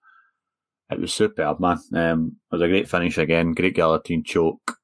[0.91, 1.79] it was superb, man.
[1.93, 4.79] Um, it was a great finish again, great guillotine choke,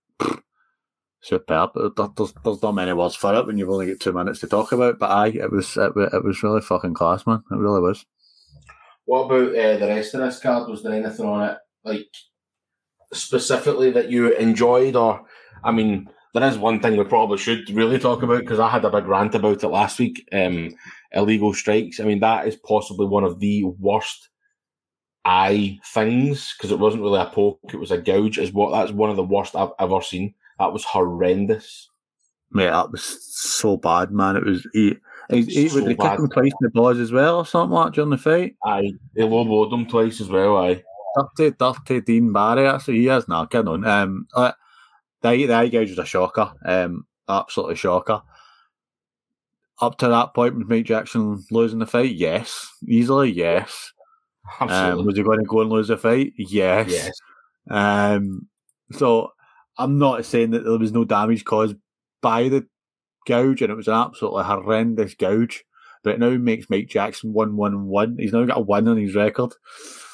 [1.21, 1.71] superb.
[1.75, 4.71] There's, there's not many words for it when you've only got two minutes to talk
[4.71, 7.43] about, but aye, it was it, it was really fucking class, man.
[7.51, 8.05] It really was.
[9.05, 10.69] What about uh, the rest of this card?
[10.69, 12.07] Was there anything on it like
[13.13, 15.25] specifically that you enjoyed, or
[15.63, 16.09] I mean?
[16.33, 19.05] there is one thing we probably should really talk about because I had a big
[19.05, 20.27] rant about it last week.
[20.31, 20.75] Um,
[21.11, 21.99] illegal strikes.
[21.99, 24.29] I mean, that is possibly one of the worst
[25.25, 28.37] eye things because it wasn't really a poke; it was a gouge.
[28.37, 30.35] Is what that's one of the worst I've ever seen.
[30.59, 31.89] That was horrendous.
[32.51, 34.35] Mate, that was so bad, man.
[34.35, 34.97] It was he.
[35.29, 37.93] He, he so would kick him twice in the balls as well, or something like
[37.93, 38.55] during the fight.
[38.65, 40.57] Aye, he low him twice as well.
[40.57, 40.83] Aye,
[41.37, 42.67] dirty, dirty Dean Barry.
[42.67, 43.45] Actually, he is now.
[43.45, 43.85] Get on.
[43.85, 44.53] Um, uh,
[45.21, 48.23] the, the eye gouge was a shocker, um, absolutely shocker.
[49.81, 52.15] Up to that point, was Mike Jackson losing the fight?
[52.15, 53.93] Yes, easily, yes.
[54.59, 56.33] Um, was he going to go and lose the fight?
[56.37, 56.89] Yes.
[56.89, 57.11] Yes.
[57.69, 58.47] Um,
[58.91, 59.31] so
[59.79, 61.77] I'm not saying that there was no damage caused
[62.21, 62.67] by the
[63.25, 65.63] gouge, and it was an absolutely horrendous gouge.
[66.03, 68.17] But it now makes Mike Jackson one one one.
[68.19, 69.53] He's now got a win on his record.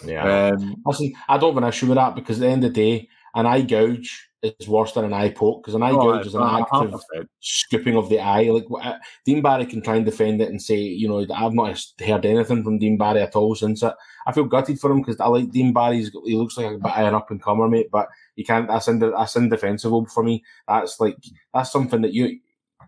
[0.06, 0.54] Yeah.
[0.54, 2.82] Um, Listen, I don't have an issue with that because at the end of the
[2.82, 6.28] day, an eye gouge is worse than an eye poke because an eye oh, gouge
[6.28, 6.94] is an active
[7.40, 8.50] scooping of the eye.
[8.50, 11.80] Like uh, Dean Barry can try and defend it and say, you know, I've not
[12.00, 13.94] heard anything from Dean Barry at all since it.
[14.28, 16.04] I feel gutted for him because I like Dean Barry.
[16.04, 17.90] he looks like a bit of an up and comer, mate.
[17.92, 18.68] But you can't.
[18.68, 20.44] That's ind- that's indefensible for me.
[20.68, 21.18] That's like
[21.54, 22.40] that's something that you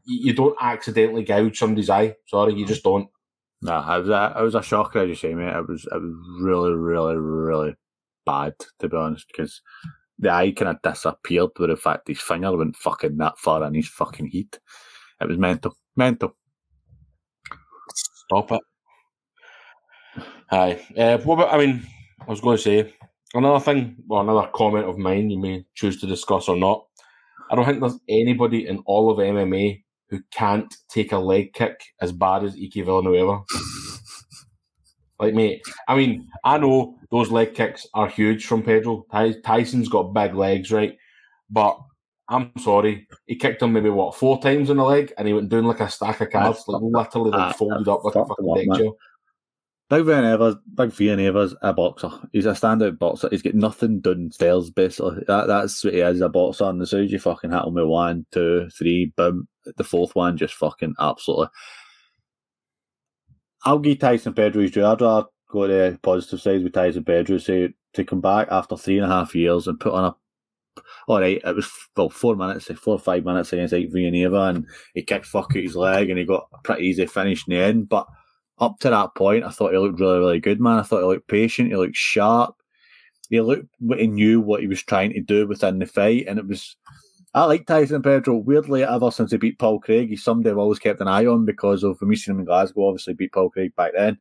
[0.06, 2.16] you don't accidentally gouge somebody's eye.
[2.28, 3.10] Sorry, you just don't.
[3.62, 5.56] No, it was a, it was a shocker, as you say, mate.
[5.56, 7.76] It was it was really, really, really
[8.26, 9.62] bad to be honest because
[10.20, 13.74] the eye kind of disappeared with the fact his finger went fucking that far in
[13.74, 14.60] his fucking heat.
[15.22, 15.76] It was mental.
[15.96, 16.36] Mental.
[17.96, 18.62] Stop it.
[20.50, 20.86] Hi.
[20.98, 21.84] Uh, what about, I mean,
[22.20, 22.94] I was going to say,
[23.34, 26.86] another thing, well, another comment of mine you may choose to discuss or not.
[27.50, 31.82] I don't think there's anybody in all of MMA who can't take a leg kick
[32.02, 33.42] as bad as Ike Villanueva.
[35.20, 39.06] Like, mate, I mean, I know those leg kicks are huge from Pedro.
[39.12, 40.96] Tyson's got big legs, right?
[41.50, 41.80] But
[42.30, 45.50] I'm sorry, he kicked him maybe what four times in the leg, and he went
[45.50, 48.78] doing like a stack of cards, like literally like folded up like a fucking deck
[48.78, 48.92] chair.
[49.90, 52.10] Big Evers, Big Evers, a boxer.
[52.34, 53.30] He's a standout boxer.
[53.32, 55.24] He's got nothing done downstairs, basically.
[55.28, 56.66] That, that's what he is, a boxer.
[56.66, 59.48] And as soon as you fucking hit him with one, two, three, boom,
[59.78, 61.48] the fourth one just fucking absolutely
[63.64, 64.86] I'll give Tyson Pedro his due.
[64.86, 68.98] I'd rather go to positive side with Tyson Pedro, say to come back after three
[68.98, 70.16] and a half years and put on a
[71.08, 74.66] all right, it was well four minutes, four or five minutes against like Villanueva, and
[74.94, 77.60] he kicked fuck out his leg, and he got a pretty easy finish in the
[77.60, 77.90] end.
[77.90, 78.06] But
[78.60, 80.80] up to that point, I thought he looked really, really good, man.
[80.80, 82.56] I thought he looked patient, he looked sharp,
[83.30, 83.68] he looked,
[83.98, 86.76] he knew what he was trying to do within the fight, and it was
[87.34, 88.38] I like Tyson Pedro.
[88.38, 91.46] Weirdly, ever since he beat Paul Craig, he's somebody I've always kept an eye on
[91.46, 92.88] because of me seeing him in Glasgow.
[92.88, 94.18] Obviously, beat Paul Craig back then,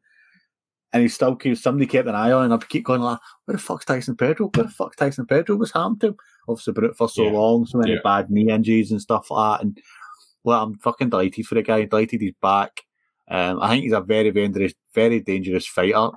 [0.93, 2.45] and he still keeps somebody kept an eye on.
[2.45, 4.51] And I keep going like, "Where the fuck's Tyson Pedro?
[4.55, 5.57] Where the fuck's Tyson Pedro?
[5.57, 6.17] Was happened to him?
[6.47, 7.31] Obviously, been it for so yeah.
[7.31, 8.01] long, so many yeah.
[8.05, 9.65] bad knee injuries and stuff like that.
[9.65, 9.79] And
[10.45, 11.85] well, I'm fucking delighted for the guy.
[11.85, 12.83] Delighted he's back.
[13.29, 16.11] Um, I think he's a very dangerous, very dangerous fighter.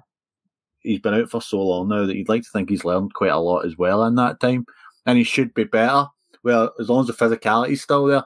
[0.80, 3.32] He's been out for so long now that you'd like to think he's learned quite
[3.32, 4.66] a lot as well in that time,
[5.06, 6.08] and he should be better
[6.44, 8.24] well, as long as the physicality's still there,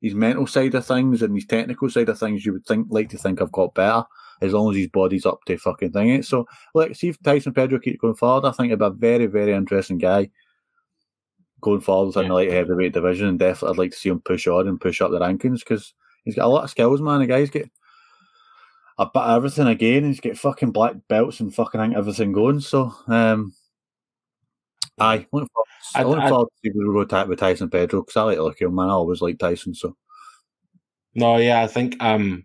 [0.00, 3.08] his mental side of things and his technical side of things, you would think like
[3.10, 4.04] to think I've got better.
[4.40, 6.24] As long as his body's up to fucking thing it.
[6.24, 8.44] So, like, see if Tyson Pedro keeps going forward.
[8.44, 10.30] I think he'd be a very, very interesting guy
[11.60, 12.22] going forward yeah.
[12.22, 13.28] in the light heavyweight division.
[13.28, 15.94] And definitely, I'd like to see him push on and push up the rankings because
[16.24, 17.20] he's got a lot of skills, man.
[17.20, 17.66] The guy's got
[18.98, 20.04] a bit of everything again.
[20.04, 22.60] He's got fucking black belts and fucking everything going.
[22.60, 23.54] So, um,
[24.98, 28.22] aye, looking forward I, I, I thought we would go with Tyson Pedro because I
[28.22, 28.88] like look him, man.
[28.88, 29.74] I always like Tyson.
[29.74, 29.96] So
[31.14, 32.44] no, yeah, I think um,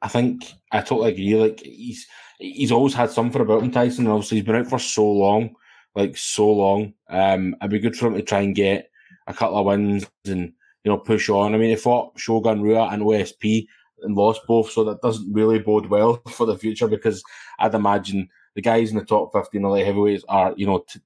[0.00, 1.34] I think I totally agree.
[1.34, 2.06] Like he's
[2.38, 4.04] he's always had something about him, Tyson.
[4.04, 5.54] And obviously, he's been out for so long,
[5.94, 6.94] like so long.
[7.08, 8.90] Um, it'd be good for him to try and get
[9.26, 10.52] a couple of wins and
[10.84, 11.54] you know push on.
[11.54, 13.66] I mean, he fought Shogun Rua and OSP
[14.04, 17.22] and lost both, so that doesn't really bode well for the future because
[17.58, 21.00] I'd imagine the guys in the top fifteen the light heavyweights are you know t-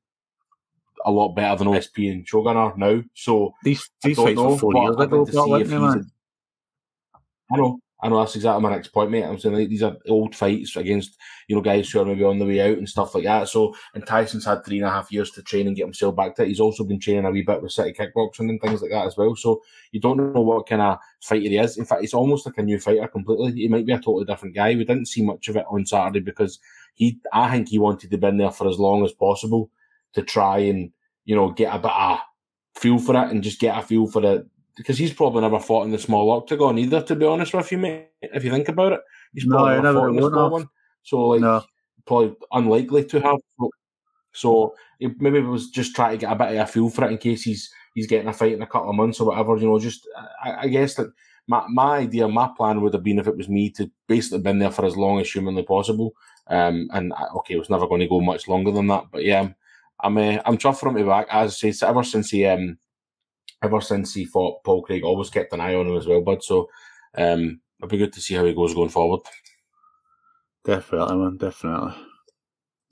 [1.04, 3.02] a lot better than OSP and Shogun are now.
[3.14, 5.24] So these these fights know, four years ago.
[7.50, 7.80] I know.
[8.00, 9.24] I know that's exactly my next point, mate.
[9.24, 11.16] I'm saying like, these are old fights against
[11.48, 13.48] you know guys who are maybe on the way out and stuff like that.
[13.48, 16.36] So, and Tyson's had three and a half years to train and get himself back
[16.36, 16.48] to it.
[16.48, 19.16] He's also been training a wee bit with City Kickboxing and things like that as
[19.16, 19.34] well.
[19.34, 21.76] So, you don't know what kind of fighter he is.
[21.76, 23.52] In fact, he's almost like a new fighter completely.
[23.52, 24.74] He might be a totally different guy.
[24.74, 26.60] We didn't see much of it on Saturday because
[26.94, 29.70] he, I think he wanted to be in there for as long as possible
[30.14, 30.90] to try and
[31.24, 32.18] you know get a bit of
[32.74, 34.46] feel for it and just get a feel for it
[34.78, 37.02] because he's probably never fought in the small octagon either.
[37.02, 39.00] To be honest with you, mate, if you think about it,
[39.34, 40.68] he's probably No, never fought in the small one.
[41.02, 41.62] So like, No.
[42.06, 43.38] probably unlikely to have.
[44.32, 47.18] So, maybe was just trying to get a bit of a feel for it in
[47.18, 49.56] case he's he's getting a fight in a couple of months or whatever.
[49.56, 50.06] You know, just
[50.42, 51.08] I, I guess that
[51.48, 54.58] my my idea, my plan would have been if it was me to basically been
[54.58, 56.14] there for as long as humanly possible.
[56.46, 59.06] Um, and I- okay, it was never going to go much longer than that.
[59.10, 59.54] But yeah, I'm
[60.00, 61.26] I'm, uh, I'm chuffed for him to be back.
[61.30, 62.78] As I say, ever since he um
[63.62, 66.42] ever since he fought Paul Craig, always kept an eye on him as well, bud.
[66.42, 66.68] So
[67.16, 69.20] um, it'll be good to see how he goes going forward.
[70.64, 71.94] Definitely, man, definitely.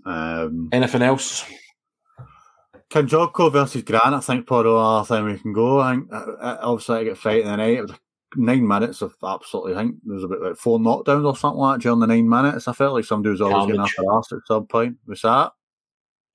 [0.04, 1.44] Um, Anything else?
[2.90, 5.80] Kanjoko versus Grant, I think probably the other thing we can go.
[5.80, 7.78] I think uh, uh, obviously I get fight in the night.
[7.78, 7.92] It was
[8.36, 9.74] nine minutes of absolutely.
[9.74, 12.28] I think there was about like four knockdowns or something like that during the nine
[12.28, 12.68] minutes.
[12.68, 13.94] I felt like somebody was always getting Carnage.
[13.98, 14.96] after ass at some point.
[15.06, 15.52] Was that?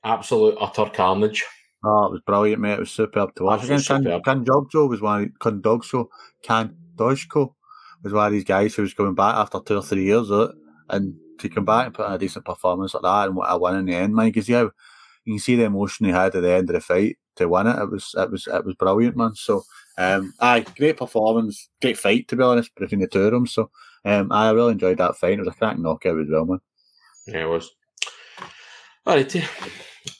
[0.04, 1.46] Absolute utter carnage.
[1.84, 2.74] Oh, it was brilliant, mate.
[2.74, 3.64] It was superb to watch.
[3.64, 5.24] Again, Kan, Kanjogjo was one.
[5.24, 6.08] of- Kandogso,
[6.46, 7.54] Kandojko
[8.04, 10.50] was one of these guys who was coming back after two or three years of
[10.52, 10.56] it,
[10.90, 13.58] and to come back and put in a decent performance like that and what a
[13.58, 14.28] win in the end, man.
[14.28, 14.68] Because yeah,
[15.26, 17.66] you can see the emotion he had at the end of the fight to win
[17.68, 17.80] it.
[17.80, 19.34] It was it was it was brilliant, man.
[19.34, 19.64] So,
[19.98, 23.48] um, aye, great performance, great fight to be honest between the two of them.
[23.48, 23.72] So,
[24.06, 25.34] um, I really enjoyed that fight.
[25.34, 26.60] It was a cracking knockout as well, man.
[27.28, 27.72] Yeah, it was.
[29.08, 29.44] Alrighty.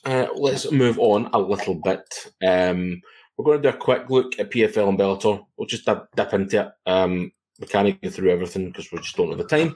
[0.04, 2.02] Uh, let's move on a little bit.
[2.46, 3.00] Um,
[3.36, 5.44] we're going to do a quick look at PFL and Bellator.
[5.56, 6.90] We'll just dip, dip into it.
[6.90, 9.74] Um, we can't get through everything because we just don't have the time.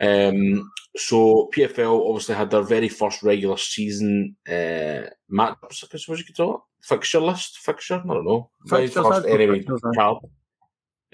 [0.00, 5.56] Um, so PFL obviously had their very first regular season uh, match.
[5.62, 8.02] I what you could call it fixture list, fixture.
[8.04, 8.50] I don't know.
[8.66, 9.80] Fixtures, first anyway fixtures,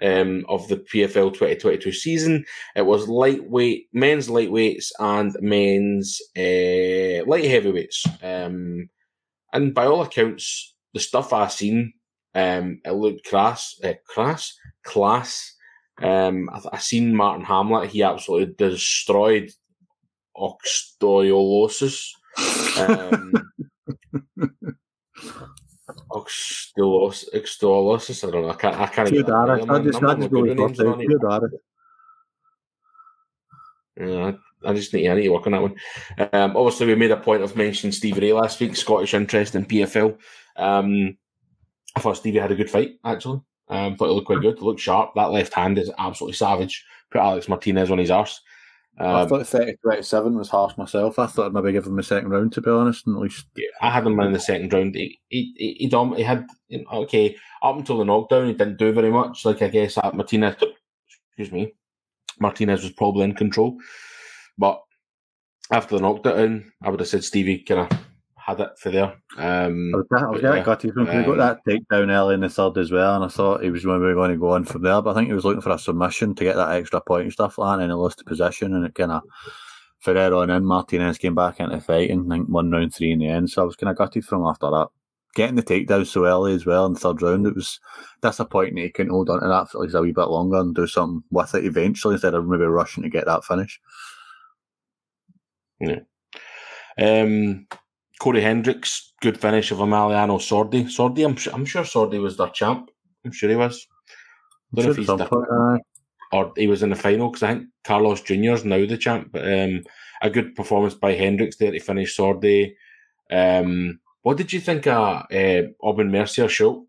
[0.02, 2.44] um, of the PFL 2022 season.
[2.74, 8.04] It was lightweight, men's lightweights and men's uh, light heavyweights.
[8.22, 8.88] Um,
[9.52, 11.92] and by all accounts, the stuff I've seen,
[12.34, 15.54] um, it looked crass, uh, crass, class.
[16.00, 17.90] Um, I, I seen Marthin Hamlet.
[17.90, 19.50] He absolutely destroyed
[20.36, 22.08] Oxtoiolosis.
[22.78, 23.32] Um,
[26.10, 28.26] Oxtolos, Oxtoiolosis.
[28.26, 28.50] I don't know.
[28.50, 28.76] I can't.
[28.76, 29.08] I can't.
[29.20, 29.26] even-
[29.70, 31.04] I just, I just good go with with names, aren't I?
[33.96, 34.32] Yeah,
[34.64, 35.74] I just need, I need to work on that one.
[36.32, 39.64] Um, obviously, we made a point of mentioning Steve Ray last week, Scottish interest in
[39.66, 40.16] PFL.
[40.56, 41.16] Um,
[41.96, 43.40] I thought Stevie had a good fight, actually.
[43.68, 44.56] Um, thought it looked quite good.
[44.56, 45.12] It looked sharp.
[45.14, 46.84] That left hand is absolutely savage.
[47.10, 48.40] Put Alex Martinez on his arse.
[48.98, 51.18] I Um, thought 30 27 was harsh myself.
[51.18, 53.46] I thought I'd maybe give him a second round, to be honest, and at least.
[53.80, 54.94] I had him in the second round.
[54.94, 58.46] He he he, he, dom- he had you know, okay up until the knockdown.
[58.48, 59.44] He didn't do very much.
[59.44, 60.56] Like I guess that Martinez,
[61.28, 61.72] excuse me,
[62.40, 63.78] Martinez was probably in control.
[64.58, 64.82] But
[65.70, 67.98] after the knockdown, I would have said Stevie kind of
[68.50, 69.14] had it for there.
[69.36, 72.34] Um, I was, I was getting yeah, gutted when he got um, that takedown early
[72.34, 74.64] in the third as well, and I thought he was maybe going to go on
[74.64, 77.00] from there, but I think he was looking for a submission to get that extra
[77.00, 79.22] point and stuff like that, and he lost the position, and it kind of,
[80.00, 82.94] for there on in, Martinez came back into the fight and I think one round
[82.94, 84.88] three in the end, so I was kind of gutted from after that.
[85.34, 87.78] Getting the takedown so early as well in the third round, it was
[88.20, 90.56] disappointing that he couldn't hold on to that for at least a wee bit longer
[90.56, 93.80] and do something with it eventually instead of maybe rushing to get that finish.
[95.78, 96.00] Yeah.
[96.98, 97.68] Um,
[98.20, 100.84] Cory Hendricks, good finish of Emiliano Sordi.
[100.84, 102.90] Sordi, I'm sure, I'm sure Sordi was their champ.
[103.24, 103.86] I'm sure he was.
[104.74, 105.82] Don't know if he's the- point,
[106.30, 108.52] or he was in the final because I think Carlos Jr.
[108.52, 109.30] is now the champ.
[109.32, 109.84] But um,
[110.20, 112.74] a good performance by Hendricks there to finish Sordi.
[113.32, 116.86] Um, what did you think of uh, Aubin Mercier show?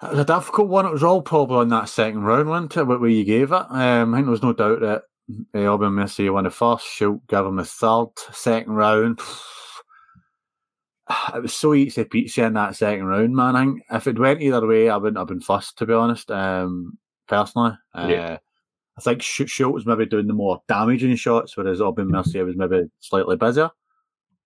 [0.00, 0.86] It was a difficult one.
[0.86, 2.84] It was all probably on that second round, wasn't it?
[2.84, 3.66] What where you gave it.
[3.68, 5.02] Um, I think there was no doubt that
[5.54, 6.86] uh, Messi won the first.
[6.86, 8.06] Shoot, gave him the third.
[8.32, 9.20] Second round.
[11.34, 13.56] It was so easy pizza in that second round, man.
[13.56, 16.30] I think if it went either way, I wouldn't have been fussed, to be honest.
[16.30, 16.98] Um,
[17.28, 18.38] personally, uh, Yeah.
[18.98, 22.56] I think Sch- Schultz was maybe doing the more damaging shots, whereas Aubin Mercier was
[22.56, 23.70] maybe slightly busier.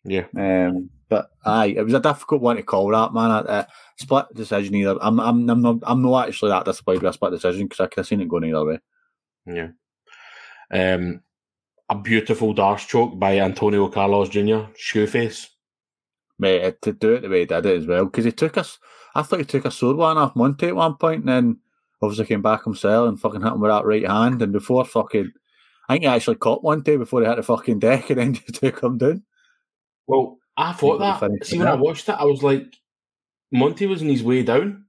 [0.05, 3.31] Yeah, Um, but aye, it was a difficult one to call that man.
[3.33, 3.67] A, a
[3.99, 4.97] split decision either.
[5.01, 7.87] I'm I'm I'm not I'm not actually that disappointed with a split decision because I
[7.89, 8.79] could have seen it going either way.
[9.47, 9.69] yeah.
[10.71, 11.23] Um,
[11.89, 14.71] a beautiful Darce choke by Antonio Carlos Jr.
[14.81, 15.49] Shoeface.
[16.39, 18.79] Mate, to do it the way he did it as well because he took us.
[19.15, 21.59] I thought he took a sword one off Monte at one point, and then
[22.03, 24.43] obviously came back himself and fucking hit him with that right hand.
[24.43, 25.33] And before fucking,
[25.89, 28.55] I think he actually caught day before he hit the fucking deck and then just
[28.57, 29.23] took him down.
[30.07, 31.47] Well, I thought that.
[31.47, 32.75] See, when I watched it, I was like,
[33.53, 34.85] Monte was in his way down.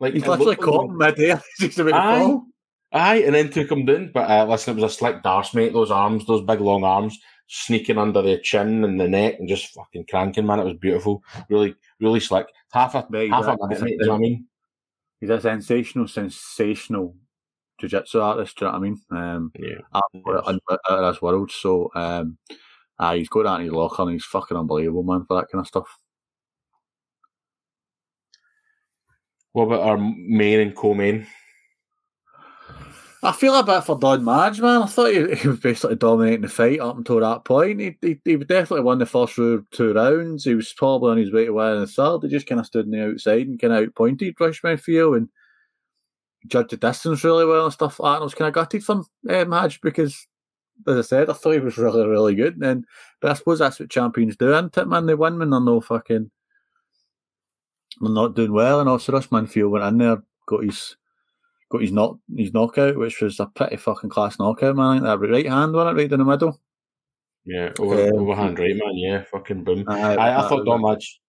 [0.00, 2.46] Like he's literally caught him mid-air, just about aye, to fall.
[2.92, 4.10] Aye, and then took him down.
[4.12, 5.72] But uh, listen, it was a slick dash, mate.
[5.72, 9.72] Those arms, those big long arms, sneaking under the chin and the neck and just
[9.74, 10.60] fucking cranking, man.
[10.60, 11.22] It was beautiful.
[11.48, 12.46] Really, really slick.
[12.72, 13.96] Half a mate, half a minute, mate.
[13.98, 14.46] You know what I mean?
[15.20, 17.14] He's a sensational, sensational
[17.80, 18.58] jiu-jitsu artist.
[18.58, 19.00] Do you know what I mean?
[19.10, 20.50] Um, yeah.
[20.50, 20.58] In,
[20.90, 22.38] in this world, so um,
[22.98, 25.60] uh, he's got that in his locker and he's fucking unbelievable, man, for that kind
[25.60, 25.98] of stuff.
[29.52, 31.26] What about our main and co-main?
[33.24, 34.82] I feel a bit for Don Madge, man.
[34.82, 37.80] I thought he, he, was basically dominating the fight up until that point.
[37.80, 40.44] He, he, he definitely won the first two rounds.
[40.44, 42.22] He was probably on his way to winning the third.
[42.22, 45.30] He just kind of stood on the outside and kind of outpointed Raush Manfio and
[46.48, 48.16] judged the distance really well and stuff like that.
[48.16, 50.26] And I was kind of gutted for uh, Madge because,
[50.86, 52.62] as I said, I thought he was really, really good.
[52.62, 52.84] And
[53.22, 55.06] But I suppose that's what champions do, isn't it, man?
[55.06, 56.30] They win when they're no fucking...
[58.02, 58.80] They're not doing well.
[58.80, 60.96] And also Raush Manfio went in there, got his
[61.70, 64.86] got his knock his knockout, which was a pretty fucking class knockout, man.
[64.86, 66.60] I think that right hand won it right in the middle.
[67.44, 68.96] Yeah, over, um, overhand right, man.
[68.96, 69.84] Yeah, fucking boom.
[69.88, 71.20] I, I, I thought Don Madge.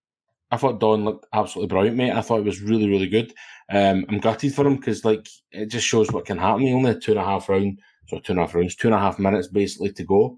[0.52, 2.12] I thought Don looked absolutely brilliant, mate.
[2.12, 3.34] I thought it was really, really good.
[3.70, 6.62] Um, I'm gutted for him because, like, it just shows what can happen.
[6.62, 8.88] He only had two and a half rounds, so two and a half rounds, two
[8.88, 10.38] and a half minutes basically to go.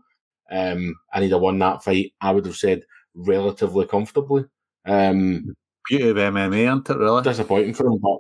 [0.50, 2.14] Um, and he'd have won that fight.
[2.22, 2.84] I would have said
[3.14, 4.46] relatively comfortably.
[4.86, 5.54] Um,
[5.90, 6.98] Beauty of MMA, isn't it?
[6.98, 8.18] Really disappointing for him, but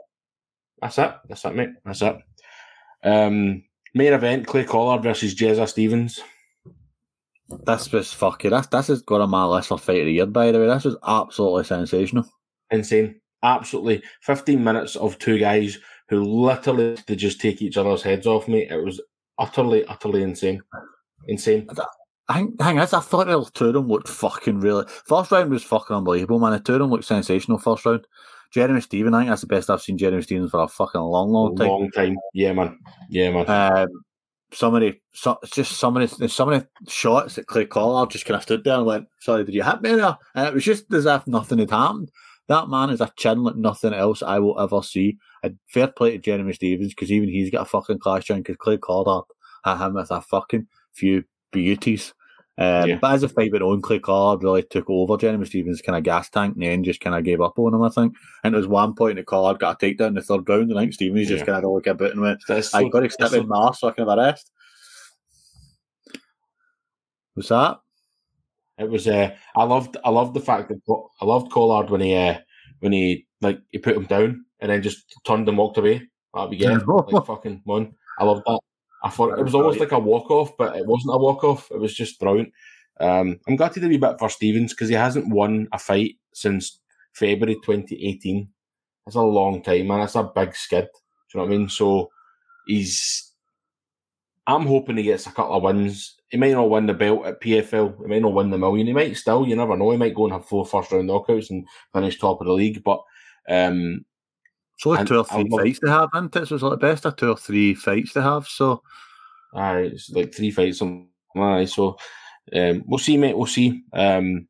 [0.81, 1.11] that's it.
[1.27, 1.69] That's it, mate.
[1.85, 2.17] That's it.
[3.03, 3.63] Um,
[3.93, 6.19] main event: Clay Collard versus Jezza Stephens.
[7.65, 8.51] This was fucking.
[8.51, 10.25] This this has got on my list for fight of the year.
[10.25, 12.25] By the way, this was absolutely sensational.
[12.71, 13.21] Insane.
[13.43, 14.03] Absolutely.
[14.21, 15.77] Fifteen minutes of two guys
[16.09, 18.71] who literally to just take each other's heads off, mate.
[18.71, 19.01] It was
[19.39, 20.61] utterly, utterly insane.
[21.27, 21.67] Insane.
[22.29, 24.85] I think, hang is, I thought the two of them looked fucking really.
[25.05, 26.51] First round was fucking unbelievable, man.
[26.51, 27.57] The two of them looked sensational.
[27.57, 28.05] First round.
[28.57, 31.29] Jeremy Stephens, I think that's the best I've seen Jeremy Stephens for a fucking long,
[31.29, 31.67] long time.
[31.67, 33.47] Long time, yeah, man, yeah, man.
[33.47, 33.87] Um,
[34.51, 37.65] some of the, so, it's just some of the, some of the shots that Clay
[37.65, 40.47] Collard just kind of stood there and went, "Sorry, did you hit me there?" And
[40.47, 42.09] it was just as if nothing had happened.
[42.47, 45.19] That man is a chin like nothing else I will ever see.
[45.43, 48.57] And fair play to Jeremy Stephens because even he's got a fucking class chin because
[48.57, 49.25] Clay Collard
[49.65, 52.11] had him with a fucking few beauties.
[52.59, 52.97] Um, yeah.
[52.99, 56.03] But as a fight went on, Clay Collard really took over Jeremy Stephens' kind of
[56.03, 58.15] gas tank and then just kind of gave up on him, I think.
[58.43, 60.77] And there was one point that Collard got a takedown in the third round, and
[60.77, 61.35] I think Stephens yeah.
[61.35, 63.79] just kind of look a bit and went, I got to step so, in Mars
[63.79, 64.51] so I can have a rest.
[67.35, 67.79] Was that?
[68.79, 69.07] It was.
[69.07, 69.97] Uh, I loved.
[70.03, 70.81] I loved the fact that
[71.21, 72.39] I loved Collard when he uh,
[72.79, 76.07] when he like he put him down and then just turned and walked away.
[76.33, 76.87] That'd be good.
[76.87, 77.93] like fucking one.
[78.19, 78.59] I loved that.
[79.03, 81.69] I thought it was almost like a walk off, but it wasn't a walk off.
[81.71, 82.51] It was just brilliant.
[82.99, 86.79] Um, I'm gutted a wee bit for Stephens because he hasn't won a fight since
[87.13, 88.47] February 2018.
[89.05, 89.99] That's a long time, man.
[89.99, 90.87] That's a big skid.
[91.31, 91.69] Do you know what I mean?
[91.69, 92.09] So
[92.65, 93.31] he's.
[94.45, 96.15] I'm hoping he gets a couple of wins.
[96.29, 98.01] He may not win the belt at PFL.
[98.01, 98.87] He may not win the million.
[98.87, 99.47] He might still.
[99.47, 99.91] You never know.
[99.91, 102.83] He might go and have four first round knockouts and finish top of the league.
[102.83, 103.01] But
[103.49, 104.05] um,
[104.77, 106.47] it's only two or three fights to have, isn't it?
[106.47, 108.47] So it's like the best of two or three fights to have.
[108.47, 108.83] So,
[109.55, 110.81] aye, it's like three fights.
[111.35, 111.97] Aye, so
[112.53, 113.35] um, we'll see, mate.
[113.35, 113.83] We'll see.
[113.93, 114.47] Um,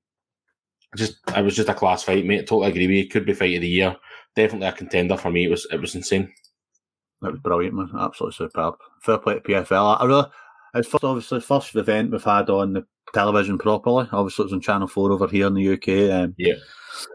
[0.96, 2.46] just it was just a class fight, mate.
[2.48, 3.08] Totally agree with you.
[3.08, 3.96] Could be fight of the year.
[4.36, 5.46] Definitely a contender for me.
[5.46, 6.32] It was it was insane.
[7.22, 7.90] That was brilliant, man.
[7.98, 8.76] Absolutely superb.
[9.02, 10.02] Fair play to PFL.
[10.02, 10.26] I really,
[10.76, 14.08] it's first obviously first event we've had on the television properly.
[14.12, 16.12] Obviously, it was on Channel Four over here in the UK.
[16.12, 16.56] Um, yeah.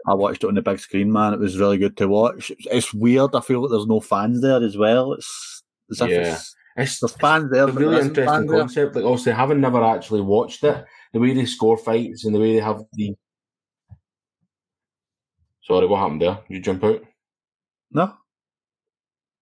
[0.07, 1.33] I watched it on the big screen, man.
[1.33, 2.51] It was really good to watch.
[2.59, 3.35] It's weird.
[3.35, 5.13] I feel like there's no fans there as well.
[5.13, 6.33] It's as if yeah.
[6.33, 7.67] it's, it's there's fans there.
[7.67, 8.93] It's a really interesting concept.
[8.93, 9.03] There.
[9.03, 12.53] Like also, having never actually watched it, the way they score fights and the way
[12.53, 13.15] they have the.
[15.63, 16.39] Sorry, what happened there?
[16.47, 17.01] Did you jump out?
[17.91, 18.13] No.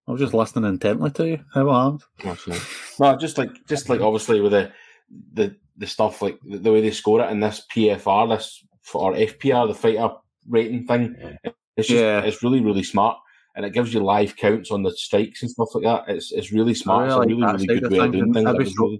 [0.06, 1.44] I was just listening intently to you.
[1.54, 2.02] How happened?
[2.98, 4.72] No, just like just like obviously with the
[5.32, 8.64] the the stuff like the, the way they score it in this PFR, this
[8.94, 10.14] or FPR, the fighter
[10.48, 11.16] rating thing.
[11.76, 12.20] It's just, yeah.
[12.20, 13.18] it's really really smart,
[13.56, 16.14] and it gives you live counts on the strikes and stuff like that.
[16.14, 17.06] It's it's really oh, smart.
[17.08, 18.48] It's a really really good way of doing things.
[18.48, 18.98] Every, so,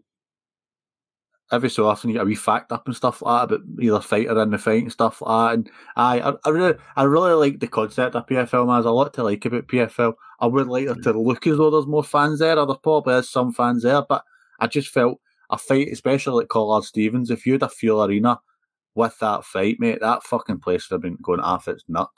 [1.51, 4.01] every so often you get a wee fact up and stuff like that about either
[4.01, 5.55] fighter in the fight and stuff like that.
[5.55, 8.67] And I I really I really like the concept of PFL.
[8.67, 10.15] Man, there's a lot to like about PFL.
[10.41, 13.15] I would like it to look as though there's more fans there, or there probably
[13.15, 14.25] is some fans there, but
[14.59, 15.21] I just felt
[15.53, 18.41] a fight, especially like Collard Stephens, if you had a fuel arena
[18.95, 22.11] with that fight, mate, that fucking place would have been going off its nut.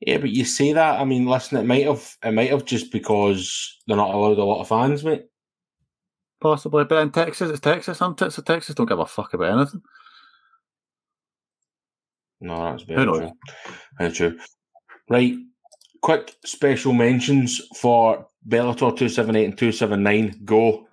[0.00, 1.00] Yeah, but you say that.
[1.00, 4.44] I mean, listen, it might have it might have just because they're not allowed a
[4.44, 5.26] lot of fans, mate.
[6.40, 7.98] Possibly, but in Texas, it's Texas.
[7.98, 9.82] Some Texas, Texas don't give a fuck about anything.
[12.40, 13.30] No, that's very true.
[13.98, 14.38] Very true.
[15.10, 15.36] Right,
[16.00, 20.40] quick special mentions for Bellator two seven eight and two seven nine.
[20.44, 20.86] Go.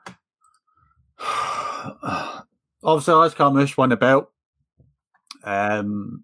[2.83, 4.31] Obviously, Liz Carmouche won the belt.
[5.43, 6.23] Um,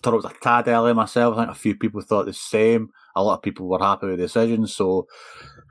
[0.00, 1.36] thought it was a tad early myself.
[1.36, 2.90] I think a few people thought the same.
[3.14, 4.66] A lot of people were happy with the decision.
[4.66, 5.06] So,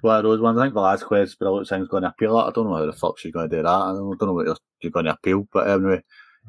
[0.01, 0.57] one of those ones.
[0.59, 2.37] I think Velasquez, but a lot of things going to appeal.
[2.37, 3.69] I don't know how the fuck she's going to do that.
[3.69, 5.47] I don't, know what you're going to appeal.
[5.51, 6.03] But anyway,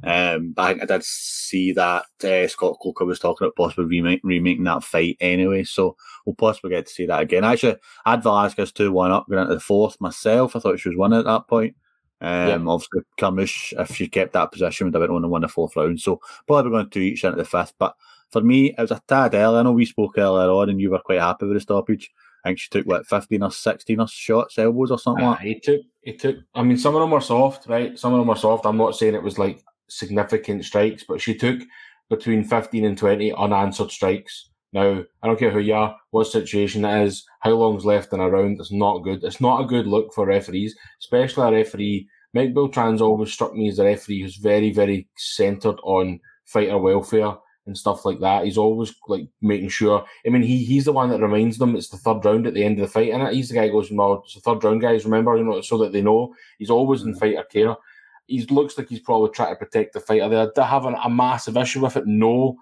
[0.04, 4.20] um, I think I did see that uh, Scott Coker was talking about possibly remake,
[4.22, 5.64] remaking that fight anyway.
[5.64, 7.44] So, we'll possibly get to see that again.
[7.44, 10.54] Actually, I had Velasquez 2 1 up going into the fourth myself.
[10.54, 11.74] I thought she was winning at that point.
[12.22, 12.68] Um.
[12.68, 15.76] Obviously, Carmouche, if she kept that position, would have been on to win the fourth
[15.76, 16.00] round.
[16.00, 17.74] So probably going to each into the fifth.
[17.78, 17.96] But
[18.30, 19.58] for me, it was a tad early.
[19.58, 22.10] I know we spoke earlier on, and you were quite happy with the stoppage.
[22.44, 25.24] I think she took what fifteen or sixteen or shots, elbows or something.
[25.24, 26.36] Uh, like he took, he took.
[26.54, 27.98] I mean, some of them were soft, right?
[27.98, 28.66] Some of them were soft.
[28.66, 31.60] I'm not saying it was like significant strikes, but she took
[32.08, 34.50] between fifteen and twenty unanswered strikes.
[34.72, 38.20] Now, I don't care who you are, what situation it is, how long's left in
[38.20, 38.58] a round.
[38.58, 39.22] It's not good.
[39.22, 43.68] It's not a good look for referees, especially a referee Mike Beltran's always struck me
[43.68, 47.34] as a referee who's very, very centred on fighter welfare
[47.66, 48.44] and stuff like that.
[48.44, 50.04] He's always like making sure.
[50.26, 52.64] I mean, he he's the one that reminds them it's the third round at the
[52.64, 54.80] end of the fight, and he's the guy who goes, "No, it's the third round,
[54.80, 55.04] guys.
[55.04, 57.20] Remember, you know, so that they know." He's always in mm.
[57.20, 57.76] fighter care.
[58.26, 60.50] He looks like he's probably trying to protect the fighter.
[60.54, 62.06] They're having a massive issue with it.
[62.06, 62.56] No,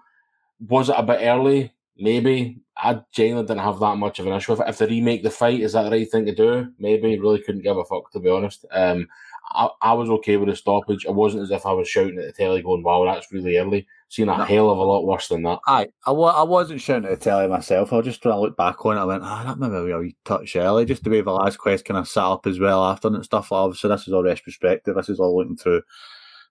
[0.59, 1.73] was it a bit early?
[1.97, 2.59] Maybe.
[2.77, 4.69] I genuinely didn't have that much of an issue with it.
[4.69, 6.71] If they remake the fight, is that the right thing to do?
[6.79, 7.19] Maybe.
[7.19, 8.65] Really couldn't give a fuck to be honest.
[8.71, 9.07] Um,
[9.53, 11.05] I, I was okay with the stoppage.
[11.05, 13.87] It wasn't as if I was shouting at the telly going, wow, that's really early.
[14.09, 14.43] Seen a no.
[14.43, 15.59] hell of a lot worse than that.
[15.67, 17.91] I, I, I wasn't shouting at the telly myself.
[17.91, 19.01] I was just trying to look back on it.
[19.01, 20.85] I went, ah, that maybe a wee touch early.
[20.85, 23.51] Just the way the last quest kind of sat up as well after and stuff.
[23.51, 24.95] Obviously, this is all retrospective.
[24.95, 25.81] This is all looking through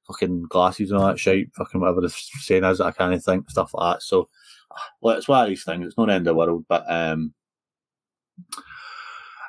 [0.06, 3.48] fucking glasses and all that shit, fucking whatever the saying is that I can't think,
[3.50, 4.02] stuff like that.
[4.02, 4.28] So,
[5.00, 5.86] well, it's one of these things.
[5.86, 7.34] It's not the end of the world, but um,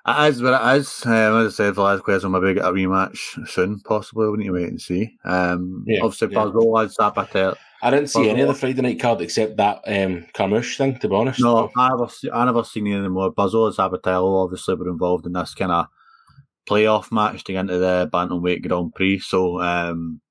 [0.07, 1.05] it is what it is.
[1.05, 4.29] Um, as I said, Velasquez will maybe get a rematch soon, possibly.
[4.29, 5.17] We need to wait and see.
[5.25, 6.39] Um, yeah, obviously, yeah.
[6.39, 7.55] Barzola had Sabatello.
[7.83, 11.09] I didn't see any of the Friday night card except that um, Carmouche thing, to
[11.09, 11.39] be honest.
[11.39, 13.33] No, I never, I never seen any more.
[13.33, 15.87] Barzola and Sabatello obviously were involved in this kind of
[16.69, 19.19] playoff match to get into the Bantamweight Grand Prix.
[19.19, 20.21] So um,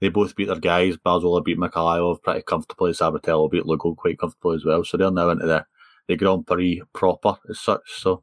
[0.00, 0.96] they both beat their guys.
[0.96, 2.92] Barzola beat Mikhailov pretty comfortably.
[2.92, 4.84] Sabatello beat Lugo quite comfortably as well.
[4.84, 5.64] So they're now into the,
[6.08, 8.00] the Grand Prix proper as such.
[8.00, 8.22] So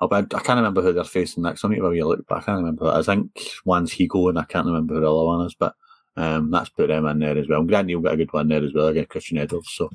[0.00, 1.64] I, I can't remember who they're facing next.
[1.64, 2.86] I need to a look, but I can't remember.
[2.86, 3.30] I think
[3.64, 5.74] one's Higo and I can't remember who the other one is, but
[6.16, 7.60] um, that's put them in there as well.
[7.60, 9.70] I'm glad Neil got a good one there as well against Christian Edwards.
[9.70, 9.90] So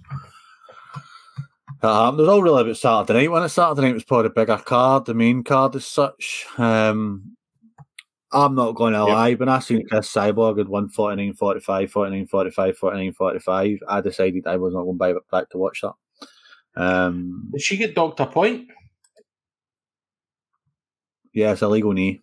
[1.81, 3.31] um, there's all really about Saturday night.
[3.31, 6.45] When it's Saturday night, it was probably a bigger card, the main card as such.
[6.57, 7.36] Um,
[8.31, 12.27] I'm not going to lie, when I seen Cris Cyborg had won 49 45, 49
[12.27, 15.93] 45, 49 45, I decided I was not going to buy back to watch that.
[16.75, 18.67] Um, Did she get docked a point?
[21.33, 22.21] Yeah, it's a legal knee.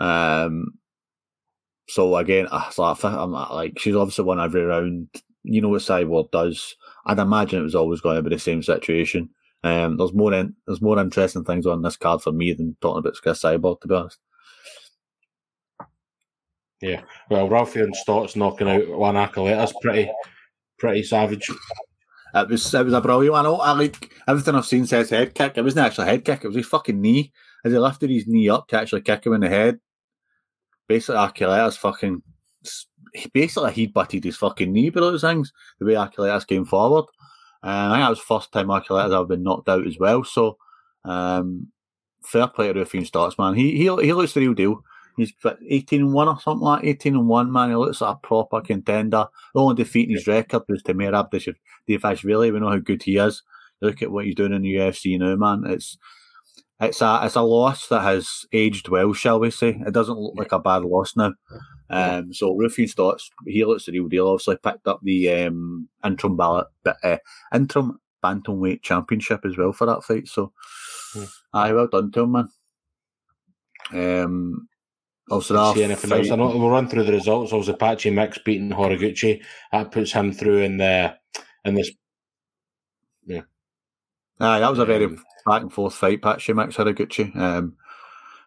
[0.00, 0.78] Um,
[1.88, 5.08] so again, I'm like, she's obviously won every round.
[5.42, 6.76] You know what Cyborg does.
[7.06, 9.30] I'd imagine it was always going to be the same situation.
[9.64, 13.00] Um, there's more in, there's more interesting things on this card for me than talking
[13.00, 14.18] about Cris Cyborg, to be honest.
[16.80, 20.10] Yeah, well, Raufeon Stots knocking out Juan Archuleta pretty
[20.78, 21.50] pretty savage.
[22.34, 23.46] It was it was a brilliant one.
[23.46, 25.54] I like everything I've seen says head kick.
[25.56, 26.44] It wasn't actually a head kick.
[26.44, 27.32] It was his fucking knee.
[27.64, 29.80] As he lifted his knee up to actually kick him in the head.
[30.86, 32.22] Basically, Archuleta's fucking.
[33.32, 35.52] Basically, he butted his fucking knee below those things.
[35.80, 37.06] The way Archuleta's came forward.
[37.62, 40.24] And I think that was the first time Archuleta's ever been knocked out as well.
[40.24, 40.58] So,
[41.04, 41.68] um,
[42.22, 43.54] fair play to Raufeon Stots, man.
[43.54, 44.82] He he he looks the real deal.
[45.16, 45.32] He's
[45.68, 47.70] 18 and 1 or something like 18 and 1, man.
[47.70, 49.26] He looks like a proper contender.
[49.52, 51.32] The only defeat in his record was to Merab
[51.88, 52.52] Dvalishvili.
[52.52, 53.42] We know how good he is.
[53.80, 55.64] Look at what he's doing in the UFC now, man.
[55.66, 55.98] It's
[56.80, 59.80] it's a it's a loss that has aged well, shall we say.
[59.86, 61.34] It doesn't look like a bad loss now.
[61.90, 64.28] Um, so Raufeon Stots, he looks the real deal.
[64.28, 67.16] Obviously picked up the um, interim ballot, uh,
[67.52, 70.28] interim bantamweight championship as well for that fight.
[70.28, 70.52] So,
[71.14, 71.28] mm.
[71.52, 72.48] aye, well done to him, man.
[73.92, 74.68] Um,
[75.30, 76.30] also, see anything else?
[76.30, 77.52] I know we'll run through the results.
[77.52, 79.42] Also, Patchy Mix beating Horiguchi.
[79.72, 81.16] That puts him through in the
[81.64, 81.90] in this.
[83.26, 83.42] Yeah.
[84.40, 86.22] Aye, that was a very um, back and forth fight.
[86.22, 87.34] Patchy Mix Horiguchi.
[87.36, 87.76] Um,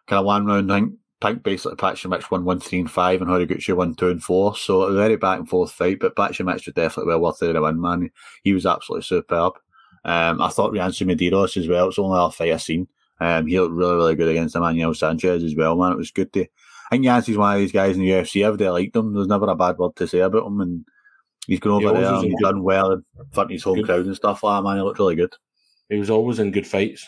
[0.06, 3.30] kind of one round, I think think basically Bachamic won one three and five, and
[3.30, 4.56] Horiguchi won two and four.
[4.56, 7.60] So a very back and forth fight, but Pat Bachamic was definitely well worth the
[7.60, 7.80] win.
[7.80, 8.10] Man,
[8.42, 9.54] he was absolutely superb.
[10.04, 11.88] Um, I thought Yancy Medeiros as well.
[11.88, 12.88] It's the only other fight I've seen.
[13.20, 15.92] Um, he looked really, really good against Emmanuel Sanchez as well, man.
[15.92, 16.40] It was good to.
[16.42, 18.44] I think Yancy's one of these guys in the UFC.
[18.44, 19.14] Everybody liked him.
[19.14, 20.84] There's never a bad word to say about him, and
[21.46, 23.86] he's gone over there and he's done well in front of his home good.
[23.86, 24.62] crowd and stuff like that.
[24.64, 25.34] Man, he looked really good.
[25.88, 27.06] He was always in good fights.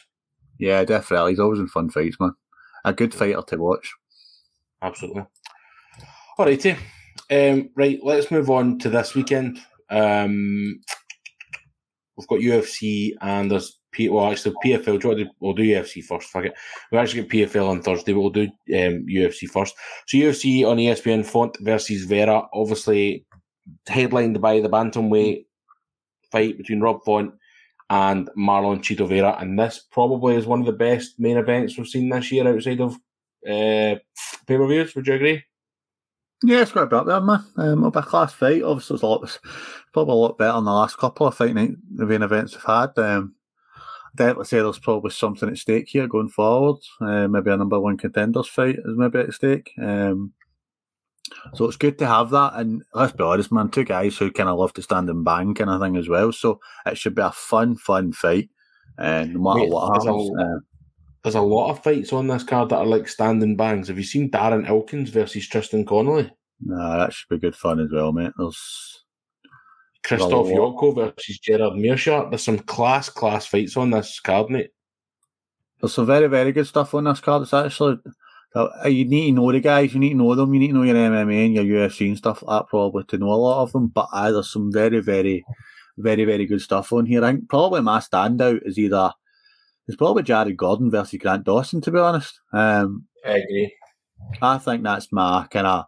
[0.59, 1.33] Yeah, definitely.
[1.33, 2.33] He's always in fun fights, man.
[2.85, 3.93] A good fighter to watch.
[4.83, 5.25] Absolutely.
[6.39, 6.77] All righty.
[7.31, 9.59] Um, right, let's move on to this weekend.
[9.91, 10.81] Um,
[12.17, 15.01] we've got UFC and there's P- well, actually PFL.
[15.01, 16.29] Do do, we'll do UFC first.
[16.29, 16.55] Fuck it.
[16.91, 19.75] We actually get PFL on Thursday, but we'll do um, UFC first.
[20.07, 23.25] So UFC on ESPN Font versus Vera, obviously
[23.87, 25.47] headlined by the bantamweight
[26.33, 27.33] fight between Rob Font
[27.91, 31.87] and Marlon Chito Vera, and this probably is one of the best main events we've
[31.87, 32.95] seen this year outside of
[33.47, 33.97] uh,
[34.47, 34.95] pay per views.
[34.95, 35.45] Would you agree?
[36.43, 37.45] Yeah, it's quite about there, man.
[37.57, 38.63] Um, it'll class fight.
[38.63, 39.39] Obviously, it's a lot,
[39.93, 42.99] probably a lot better than the last couple of fight night main events we've had.
[42.99, 43.35] Um,
[44.15, 46.81] definitely say there's probably something at stake here going forward.
[47.01, 49.73] Uh, maybe a number one contenders fight is maybe at stake.
[49.81, 50.33] Um,
[51.55, 52.53] so it's good to have that.
[52.55, 55.55] And let's be honest, man, two guys who kind of love to stand and bang
[55.55, 56.33] kind of thing as well.
[56.33, 58.51] So it should be a fun, fun fight.
[58.99, 60.31] And uh, no matter Wait, what happens.
[60.39, 60.59] A, uh,
[61.23, 63.89] there's a lot of fights on this card that are like standing bangs.
[63.89, 66.31] Have you seen Darren Elkins versus Tristan Connelly?
[66.61, 68.33] Nah, that should be good fun as well, mate.
[68.37, 69.05] There's
[70.07, 72.31] Krzysztof Jotko versus Gerard Meerschaert.
[72.31, 74.71] There's some class, class fights on this card, mate.
[75.81, 77.43] There's some very, very good stuff on this card.
[77.43, 77.99] It's actually
[78.87, 80.83] you need to know the guys, you need to know them, you need to know
[80.83, 83.73] your MMA and your UFC and stuff like that probably to know a lot of
[83.73, 83.89] them.
[83.89, 85.45] But uh, there's some very, very,
[85.99, 87.25] very, very good stuff on here.
[87.25, 89.13] I think probably my standout is either
[89.89, 92.41] it's probably Jared Gordon versus Grant Dawson, to be honest.
[92.53, 93.75] Um, I agree.
[94.41, 95.87] I think that's my kind of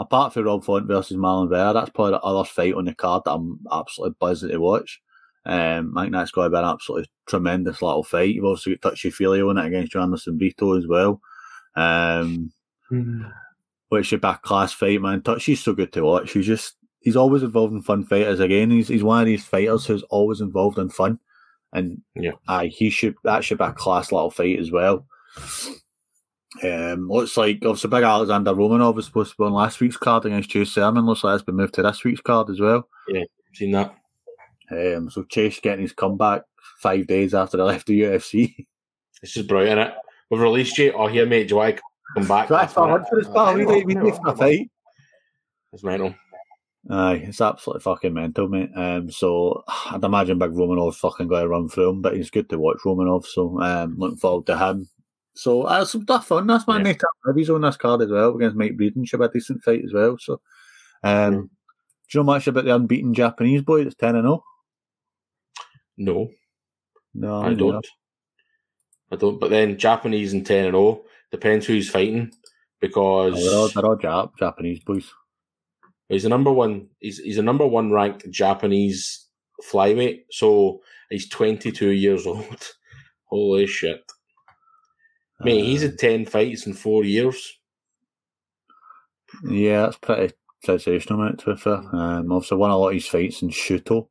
[0.00, 3.22] apart from Rob Font versus Marlon Vera, that's probably the other fight on the card
[3.24, 5.00] that I'm absolutely buzzing to watch.
[5.44, 8.34] Um, I think that's going to be an absolutely tremendous little fight.
[8.34, 11.20] You've also got touchy feely on it against Anderson Brito as well.
[11.76, 12.52] Um,
[12.90, 13.30] mm.
[13.88, 15.22] Which should be a class fight, man.
[15.38, 16.32] She's so good to watch.
[16.32, 18.40] He's just he's always involved in fun fighters.
[18.40, 21.20] Again, he's he's one of these fighters who's always involved in fun.
[21.72, 25.06] And yeah, aye, he should that should be a class little fight as well.
[26.62, 30.24] Um, looks like obviously big Alexander Romanov was supposed to be on last week's card
[30.24, 31.06] against Chase Sherman.
[31.06, 32.88] Looks like it's been moved to this week's card as well.
[33.08, 33.94] Yeah, seen that.
[34.70, 36.42] Um, so Chase getting his comeback
[36.80, 38.66] five days after he left the UFC.
[39.22, 39.80] This is brilliant.
[39.80, 39.94] It.
[40.30, 40.92] We've released you.
[40.92, 41.48] Oh, here, mate.
[41.48, 41.78] Do I
[42.14, 42.48] come back?
[42.48, 43.54] That's for battle.
[43.54, 44.70] We need, we need a fight.
[45.72, 46.14] It's mental.
[46.88, 48.70] Aye, it's absolutely fucking mental, mate.
[48.76, 52.48] Um, so I'd imagine Big Romanov fucking going to run through him, but he's good
[52.50, 53.26] to watch Romanov.
[53.26, 54.88] So um, looking forward to him.
[55.34, 56.86] So uh, some stuff on this man.
[56.86, 56.92] Yeah.
[56.92, 57.02] Nate
[57.36, 59.06] He's on this card as well against Mike Breeden.
[59.06, 60.16] Should be a decent fight as well.
[60.18, 60.40] So,
[61.02, 61.42] um, mm.
[61.42, 61.48] do
[62.14, 64.34] you know much about the unbeaten Japanese boy that's ten and zero?
[64.34, 64.44] Oh?
[65.98, 66.30] No,
[67.14, 67.86] no, I don't.
[69.10, 69.38] I don't.
[69.38, 72.32] But then Japanese and ten and zero depends who's fighting
[72.80, 75.10] because oh, they're all, they're all Jap, Japanese boys.
[76.08, 76.88] He's a number one.
[77.00, 79.26] He's he's a number one ranked Japanese
[79.70, 80.24] flyweight.
[80.30, 80.80] So
[81.10, 82.70] he's twenty two years old.
[83.24, 84.04] Holy shit!
[85.40, 87.58] Mate, he's had uh, ten fights in four years.
[89.44, 90.34] Yeah, that's pretty
[90.64, 91.38] sensational, mate.
[91.38, 94.08] To be fair, um, obviously won a lot of his fights in Shooto.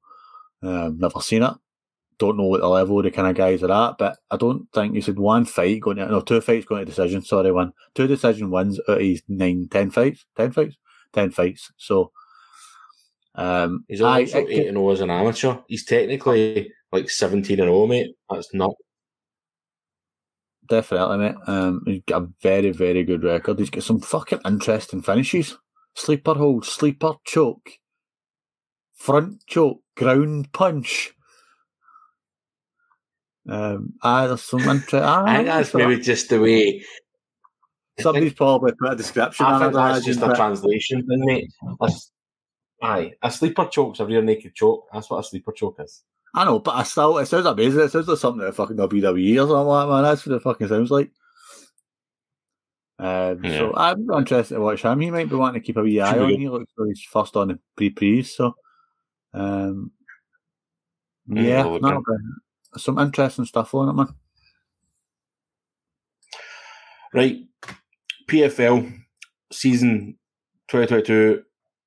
[0.61, 1.53] Um, never seen it.
[2.17, 4.95] Don't know what the level the kind of guys are at, but I don't think
[4.95, 7.21] you said one fight going to no two fights going to decision.
[7.21, 10.77] Sorry, one two decision wins out of his nine, ten fights, ten fights,
[11.11, 11.71] ten fights.
[11.77, 12.11] So
[13.35, 15.57] um, he's also I, eight and zero oh as an amateur.
[15.67, 18.15] He's technically like seventeen and zero, oh, mate.
[18.29, 18.75] That's not
[20.69, 21.35] definitely, mate.
[21.47, 23.59] Um, he's got a very, very good record.
[23.59, 25.57] He's got some fucking interesting finishes.
[25.95, 27.71] Sleeper hold, sleeper choke,
[28.93, 31.11] front choke, ground punch.
[33.47, 35.01] Um, ah, there's some interesting.
[35.01, 36.83] Ah, I think that's maybe just the way.
[37.99, 39.45] Somebody's probably put a description.
[39.45, 41.51] I think that's just a translation, mate.
[42.81, 44.87] Aye, a sleeper choke's a rear naked choke.
[44.91, 46.03] That's what a sleeper choke is.
[46.33, 47.79] I know, but I still, it sounds amazing.
[47.79, 50.03] It sounds like something that fucking WWE or something like that, man.
[50.03, 51.11] That's what it fucking sounds like.
[52.99, 53.59] Um, yeah.
[53.59, 54.99] So I'm interested to watch him.
[54.99, 56.29] He might be wanting to keep a wee eye on.
[56.29, 58.35] He looks like he's first on the pre pre's.
[58.35, 58.55] So,
[59.33, 59.91] um,
[61.27, 62.03] yeah, no,
[62.77, 64.07] some interesting stuff on it, man.
[67.13, 67.37] Right,
[68.27, 68.93] PFL
[69.51, 70.17] season
[70.67, 71.43] 2022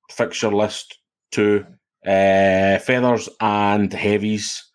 [0.09, 0.99] fixture list
[1.31, 1.65] two
[2.05, 4.65] uh, feathers and heavies.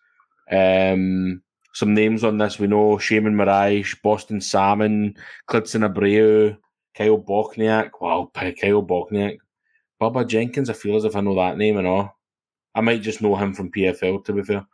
[0.51, 1.41] Um,
[1.73, 5.15] some names on this we know: Sheymon Moraes, Boston Salmon,
[5.49, 6.57] Klidson Abreu,
[6.95, 7.91] Kyle Bochniak.
[7.99, 9.37] Wow, Kyle Bochniak.
[10.01, 12.17] Bubba Jenkins, I feel as if I know that name and all.
[12.73, 14.65] I might just know him from PFL, to be fair.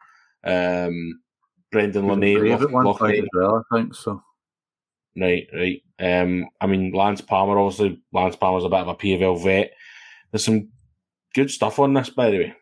[0.44, 1.22] Um,
[1.72, 2.50] Brendan Loughnane.
[2.84, 4.22] Loch, as well, I think so.
[5.18, 5.84] Right, right.
[6.00, 9.72] Um, I mean, Lance Palmer, obviously, Lance Palmer's a bit of a PFL vet.
[10.32, 10.70] There's some
[11.34, 12.56] good stuff on this, by the way.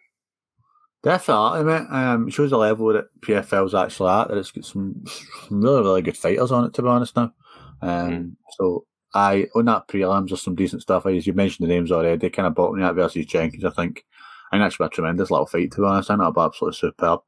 [1.04, 1.88] Definitely, mate.
[1.90, 4.28] Um, it shows the level that PFL's actually at.
[4.28, 5.04] That it's got some,
[5.48, 7.16] some really, really good fighters on it, to be honest.
[7.16, 7.34] Now,
[7.82, 8.36] um, mm.
[8.58, 11.06] so I on that prelims, there's some decent stuff.
[11.06, 13.64] As you mentioned the names already, they kind of Bochniak versus Jenkins.
[13.64, 14.04] I think,
[14.52, 16.10] I think that's been a tremendous little fight, to be honest.
[16.10, 17.22] I think that'll be absolutely superb.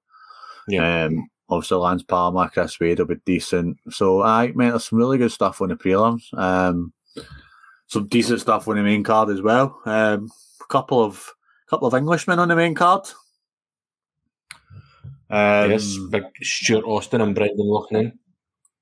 [0.67, 1.05] Yeah.
[1.05, 3.77] Um, obviously, Lance Palmer, Chris Wade will be decent.
[3.89, 6.33] So, I mate, there's some really good stuff on the prelims.
[6.37, 6.93] Um,
[7.87, 9.79] some decent stuff on the main card as well.
[9.85, 10.31] Um,
[10.61, 11.29] a couple of
[11.69, 13.05] couple of Englishmen on the main card.
[15.29, 18.13] Um, yes, big Stuart Austin and Brendan Loughnane.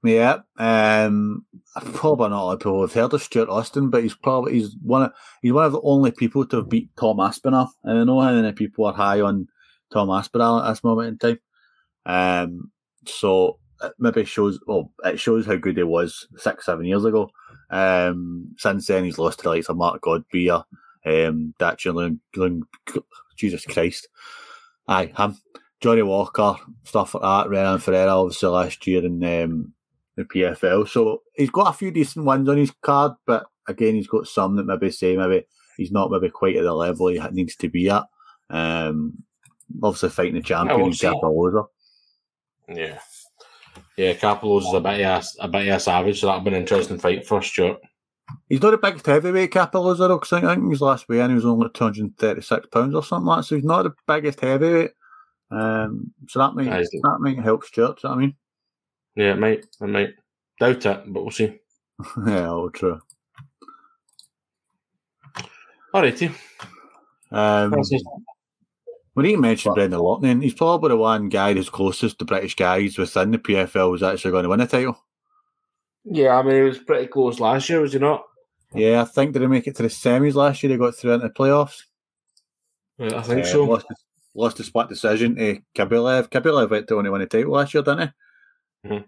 [0.03, 1.45] Yeah, um,
[1.93, 4.75] probably not a lot of people have heard of Stuart Austin, but he's probably he's
[4.81, 7.73] one of he's one of the only people to have beat Tom Aspinall.
[7.83, 9.47] And I know how many people are high on
[9.91, 11.39] Tom Aspinall at this moment in time.
[12.09, 12.71] Um,
[13.05, 17.29] so it maybe shows well, it shows how good he was six, seven years ago.
[17.69, 20.63] Um, since then he's lost to the likes of Mark Godbeer,
[21.05, 21.53] um,
[23.37, 24.07] Jesus Christ.
[24.87, 25.37] Aye, him.
[25.81, 29.73] Johnny Walker, stuff like that, Renan Ferreira obviously last year in um,
[30.17, 30.89] the PFL.
[30.89, 34.57] So he's got a few decent ones on his card, but again, he's got some
[34.57, 35.45] that maybe say maybe
[35.77, 38.03] he's not maybe quite at the level he needs to be at.
[38.49, 39.23] Um,
[39.81, 41.67] obviously fighting the champion, yeah, Cappelozza.
[42.69, 42.99] Yeah.
[43.97, 46.51] Yeah, Cappelozza is a bit of a, a bit of a savage, so that'll be
[46.51, 47.81] an interesting fight for Stuart.
[48.47, 51.35] He's not a big heavyweight Cappelozza, though, because I think his last weigh in he
[51.35, 54.91] was only 236 pounds or something like that, so he's not the biggest heavyweight.
[55.51, 57.99] Um, so that might that might help Stuart.
[58.03, 58.35] I mean,
[59.15, 59.65] yeah, it might.
[59.81, 60.13] I might
[60.59, 61.59] doubt it, but we'll see.
[62.25, 63.01] yeah, all true.
[65.93, 66.33] Alrighty.
[67.31, 67.73] Um,
[69.19, 72.97] when he mentioned Brendan Loughnane, he's probably the one guy who's closest to British guys
[72.97, 74.97] within the PFL who's actually going to win a title.
[76.05, 78.23] Yeah, I mean, he was pretty close last year, was he not?
[78.73, 80.71] Yeah, I think did he make it to the semis last year?
[80.71, 81.81] He got through into the playoffs.
[82.97, 83.65] Yeah, I think uh, so.
[83.65, 83.87] Lost,
[84.35, 86.29] lost a split decision to Khaybulaev.
[86.29, 88.13] Khaybulaev went to only win a title last year, didn't
[88.83, 88.89] he?
[88.89, 89.05] Mm-hmm.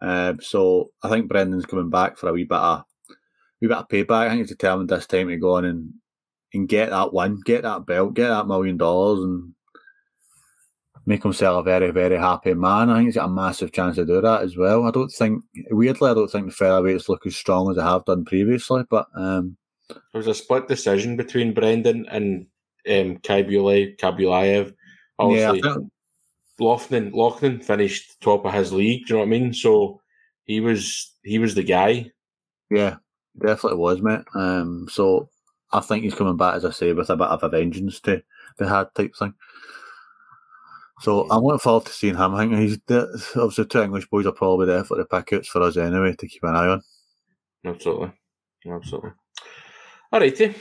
[0.00, 2.84] Uh, so I think Brendan's coming back for a wee bit of
[3.60, 4.26] wee bit of payback.
[4.26, 5.94] I think he's determined this time to go on and
[6.54, 9.54] and get that win, get that belt, get that million dollars, and
[11.06, 12.90] make himself a very very happy man.
[12.90, 14.84] I think he's got a massive chance to do that as well.
[14.84, 18.04] I don't think weirdly, I don't think the featherweights look as strong as they have
[18.04, 19.56] done previously, but um,
[19.88, 22.46] there was a split decision between Brendan and
[22.86, 24.74] um, Kabule, Kabulaev.
[25.18, 25.76] Obviously, yeah,
[26.60, 29.06] Loughnane, Loughnane finished top of his league.
[29.06, 29.54] Do you know what I mean?
[29.54, 30.00] So
[30.44, 32.10] he was he was the guy.
[32.70, 32.96] Yeah,
[33.38, 34.24] definitely was, mate.
[34.34, 35.30] Um, so
[35.72, 38.22] I think he's coming back, as I say, with a bit of a vengeance to
[38.56, 39.34] the hard type thing.
[41.00, 42.34] So I'm looking forward to seeing him.
[42.34, 42.78] I think he's
[43.36, 46.42] obviously two English boys are probably there for the pickets for us anyway to keep
[46.42, 46.82] an eye on.
[47.64, 48.12] Absolutely,
[48.68, 49.10] absolutely.
[50.12, 50.54] Alrighty.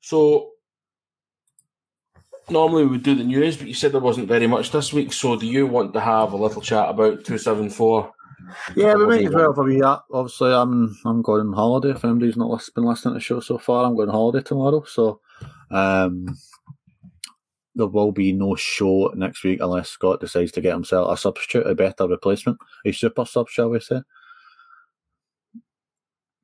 [0.00, 0.51] So
[2.52, 5.12] normally we would do the news, but you said there wasn't very much this week.
[5.12, 8.12] So do you want to have a little chat about two seven four?
[8.76, 9.80] Yeah, we might as well for me.
[9.82, 11.90] Obviously, I'm I'm going on holiday.
[11.90, 14.84] If anybody's not been listening to the show so far, I'm going on holiday tomorrow.
[14.84, 15.20] So
[15.70, 16.26] um,
[17.74, 21.66] there will be no show next week unless Scott decides to get himself a substitute,
[21.66, 24.02] a better replacement, a super sub, shall we say?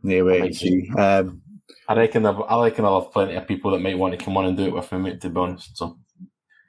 [0.04, 0.88] Anyway, see.
[0.96, 1.42] Um,
[1.88, 4.36] I reckon I've, I reckon I'll have plenty of people that might want to come
[4.36, 5.76] on and do it with me, mate, to be honest.
[5.76, 5.98] So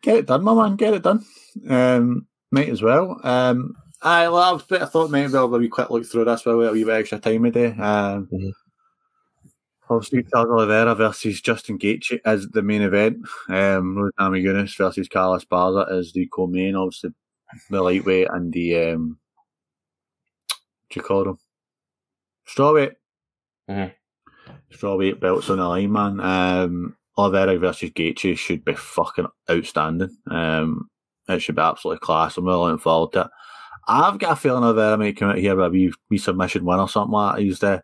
[0.01, 0.75] get it done, my man.
[0.77, 1.25] Get it done.
[1.67, 3.19] Um, might as well.
[3.23, 6.65] Um, I love I thought maybe I'll have a quick look through this while we
[6.65, 7.67] have a wee bit extra time a day.
[7.67, 8.49] Um, mm-hmm.
[9.89, 13.17] Obviously, Charles Oliveira versus Justin Gaethje is the main event.
[13.49, 16.75] Um, Rose Namajunas versus Carlos Esparza is the co-main.
[16.75, 17.09] Obviously,
[17.69, 19.17] the lightweight and the um,
[20.47, 21.39] what do you call them?
[22.47, 22.95] Strawweight.
[23.69, 23.98] Mm-hmm
[24.71, 26.19] strawweight belts on the line, man.
[26.19, 30.15] Um, Oliveira versus Gaethje should be fucking outstanding.
[30.29, 30.89] Um,
[31.27, 32.37] it should be absolutely class.
[32.37, 33.27] I'm really looking forward to it.
[33.87, 36.79] I've got a feeling Oliveira might come out here with a wee, wee submission win
[36.79, 37.41] or something like that.
[37.41, 37.83] He's the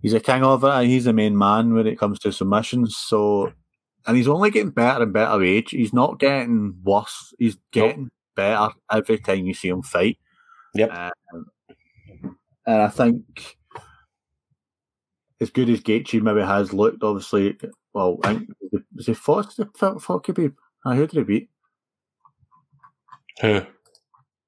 [0.00, 0.86] he's a king of it.
[0.86, 2.96] He's the main man when it comes to submissions.
[2.96, 3.52] So,
[4.06, 5.70] and he's only getting better and better age.
[5.70, 7.34] He's not getting worse.
[7.38, 8.12] He's getting nope.
[8.34, 10.18] better every time you see him fight.
[10.74, 10.90] Yep.
[10.92, 11.44] Um,
[12.66, 13.58] and I think
[15.42, 17.58] as good as Gaethje maybe has looked, obviously,
[17.92, 18.48] well, I think,
[18.94, 20.54] was he Fox fought Khabib?
[20.84, 21.50] I who did he beat?
[23.40, 23.62] Who?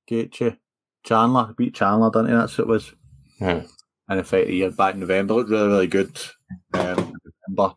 [0.09, 0.57] Gaethje.
[1.05, 2.33] Chandler beat Chandler, didn't he?
[2.33, 2.95] That's what it was.
[3.41, 3.63] Yeah.
[4.09, 5.35] in fact, the year back in November.
[5.35, 6.17] Looked really, really good.
[6.73, 7.13] Um,
[7.49, 7.75] November.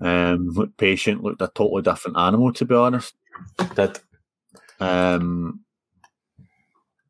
[0.00, 3.14] Um, looked patient, looked a totally different animal, to be honest.
[3.74, 3.98] Did
[4.80, 5.60] Um,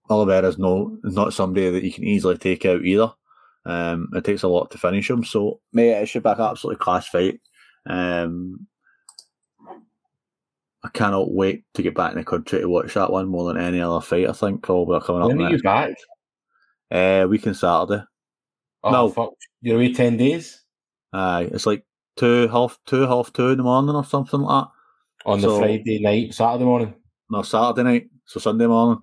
[0.08, 3.12] Oliveira's no is not somebody that you can easily take out either.
[3.68, 5.22] Um, it takes a lot to finish him.
[5.24, 7.38] So, mate, it should be an absolutely class fight.
[7.86, 8.66] Um,
[10.84, 13.62] I cannot wait to get back in the country to watch that one more than
[13.62, 14.28] any other fight.
[14.28, 15.94] I think probably coming up when are you next back?
[16.90, 18.02] uh, weekend Saturday.
[18.84, 19.08] Oh No.
[19.10, 19.30] fuck!
[19.60, 20.62] You're away ten days
[21.12, 21.84] Aye, it's like
[22.16, 24.70] two half two half two in the morning or something like that.
[25.28, 26.94] on the So- Friday night, Saturday morning.
[27.28, 29.02] No, Saturday night, so Sunday morning.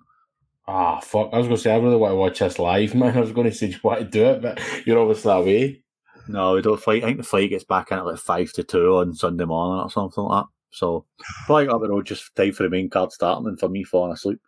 [0.68, 1.30] Ah, fuck!
[1.32, 3.16] I was going to say I really want to watch this live, man.
[3.18, 5.82] I was going to say you want to do it, but you're obviously away.
[6.28, 7.04] No, we don't fight.
[7.04, 9.84] I think the fight gets back in at like five to two on Sunday morning
[9.84, 10.50] or something like that.
[10.72, 11.06] So
[11.46, 14.14] probably up the road just time for the main card starting and for me falling
[14.14, 14.40] asleep.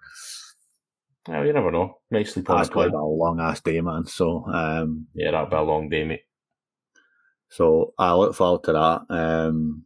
[1.29, 1.99] Oh, you never know.
[2.09, 2.93] Might sleep on That's the going plane.
[2.93, 4.05] to be a long ass day, man.
[4.05, 6.21] So um, Yeah, that'll be a long day, mate.
[7.49, 9.01] so I look forward to that.
[9.13, 9.83] Um,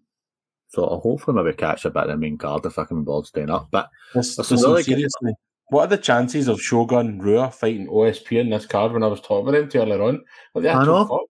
[0.70, 3.06] so I'll hopefully maybe catch a bit of the main card if I can be
[3.06, 3.70] bothered staying up.
[3.72, 5.34] But Listen, Listen, really- seriously,
[5.72, 9.22] what are the chances of Shogun Rua fighting OSP in this card when I was
[9.22, 10.22] talking about him to earlier on?
[10.53, 11.05] The I know.
[11.07, 11.22] fuck?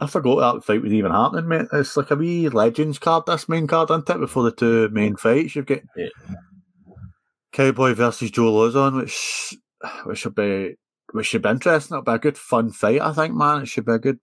[0.00, 1.66] I forgot that fight was even happening, mate.
[1.74, 4.18] It's like a wee Legends card, this main card, isn't it?
[4.20, 6.06] Before the two main fights, you've got Yeah.
[7.52, 9.54] Cowboy versus Joe Lauzon, which
[10.04, 10.76] which should be
[11.12, 11.94] which should be interesting.
[11.94, 13.62] It'll be a good fun fight, I think, man.
[13.62, 14.18] It should be a good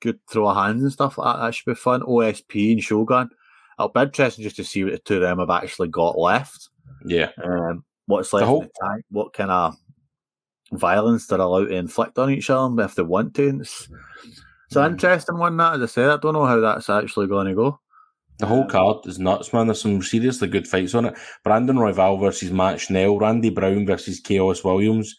[0.00, 1.42] good throw of hands and stuff like that.
[1.42, 2.00] That should be fun.
[2.02, 3.30] OSP and Shogun.
[3.78, 6.68] It'll be interesting just to see what the two of them have actually got left.
[7.06, 7.30] Yeah.
[7.42, 9.76] Um, what's left whole- in the tank, what kind of
[10.72, 13.60] violence they're allowed to inflict on each other if they want to.
[13.60, 13.88] It's,
[14.66, 16.10] it's an interesting one, that, as I said.
[16.10, 17.78] I don't know how that's actually going to go.
[18.38, 19.66] The whole card is nuts, man.
[19.66, 21.14] There's some seriously good fights on it.
[21.44, 25.14] Brandon Royval versus Matt Schnell, Randy Brown versus Chaos Williams,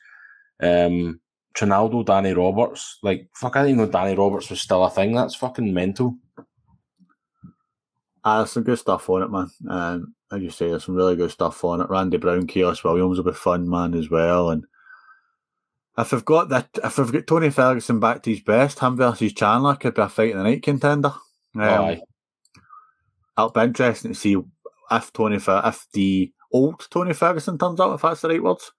[0.61, 1.21] um,
[1.53, 2.97] Trinaldo, Danny Roberts.
[3.03, 5.13] Like, fuck, I didn't know Danny Roberts was still a thing.
[5.13, 6.17] That's fucking mental.
[8.25, 9.49] Ah, there's some good stuff on it, man.
[9.69, 11.89] Um, as you say, there's some really good stuff on it.
[11.89, 14.49] Randy Brown, Chaos Williams will be fun, man, as well.
[14.49, 14.65] And
[15.97, 19.33] if I've got that, if they've got Tony Ferguson back to his best, him versus
[19.33, 21.13] Chandler could be a fight in the night contender.
[21.55, 22.01] Um, Aye.
[23.37, 24.37] it'll be interesting to see
[24.91, 28.71] if Tony, if the old Tony Ferguson turns up, if that's the right words,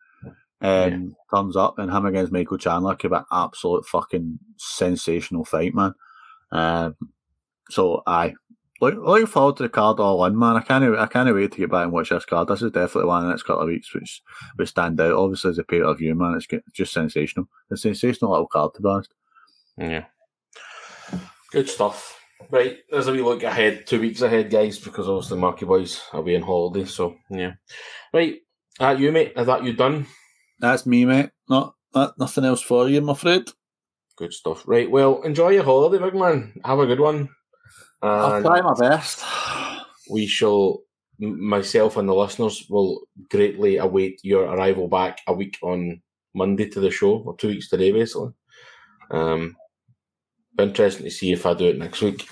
[0.61, 5.75] um, turns up, and him against Michael Chandler could be an absolute fucking sensational fight,
[5.75, 5.95] man.
[6.51, 6.97] Um,
[7.71, 8.35] so aye,
[8.85, 10.57] look, looking forward to the card all in, man.
[10.57, 12.49] I can't, I can't wait to get back and watch this card.
[12.49, 14.23] This is definitely one in the next couple of weeks, which
[14.59, 15.13] would stand out.
[15.13, 17.49] Obviously, as a pay per view, man, it's just sensational.
[17.71, 19.15] It's a sensational little card, to be honest.
[19.77, 20.05] Yeah.
[21.51, 22.21] Good stuff.
[22.51, 26.23] Right, there's a wee look ahead, two weeks ahead, guys, because obviously Marky Boys are
[26.23, 27.53] be on holiday, so yeah.
[28.13, 28.41] Right,
[28.81, 29.33] at you, mate.
[29.37, 30.07] Is that you done?
[30.59, 31.31] That's me, mate.
[31.49, 33.49] Not, not nothing else for you, I'm afraid.
[34.17, 34.65] Good stuff.
[34.67, 36.61] Right, well, enjoy your holiday, big man.
[36.65, 37.31] Have a good one.
[38.09, 39.25] I'll try my best.
[40.11, 40.81] we shall,
[41.19, 46.03] myself and the listeners, will greatly await your arrival back a week on
[46.35, 48.33] Monday to the show, or two weeks today, basically.
[49.11, 49.57] Um,
[50.59, 52.29] interesting to see if I do it next week.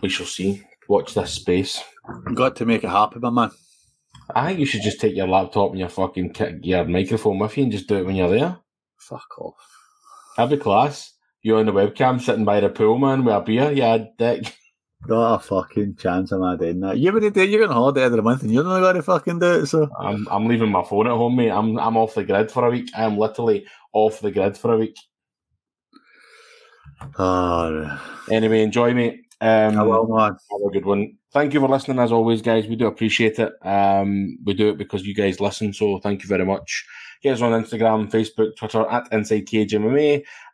[0.00, 0.62] We shall see.
[0.88, 1.82] Watch this space.
[2.34, 3.50] Got to make it happen, my man.
[4.34, 7.56] I think you should just take your laptop and your fucking ki- your microphone with
[7.56, 8.56] you and just do it when you're there.
[8.98, 9.54] Fuck off.
[10.36, 11.12] That'd be class.
[11.42, 13.72] You're on the webcam sitting by the pool, man, with a beer.
[13.72, 14.56] Yeah, dick.
[15.06, 16.98] Got a fucking chance am I doing that?
[16.98, 19.66] You're gonna do you're on holiday of month and you're not gonna fucking do it,
[19.66, 21.50] so I'm I'm leaving my phone at home, mate.
[21.50, 22.88] I'm I'm off the grid for a week.
[22.96, 24.96] I'm literally off the grid for a week.
[27.18, 28.00] oh,
[28.30, 29.24] Anyway, enjoy, mate.
[29.40, 30.36] Um, I will, man.
[30.52, 31.16] Have a good one.
[31.32, 32.68] Thank you for listening, as always, guys.
[32.68, 33.52] We do appreciate it.
[33.62, 36.86] Um, we do it because you guys listen, so thank you very much.
[37.22, 39.48] Get us on Instagram, Facebook, Twitter at Inside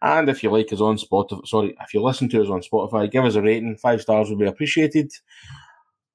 [0.02, 3.10] and if you like us on Spotify, sorry, if you listen to us on Spotify,
[3.10, 3.76] give us a rating.
[3.76, 5.10] Five stars would be appreciated.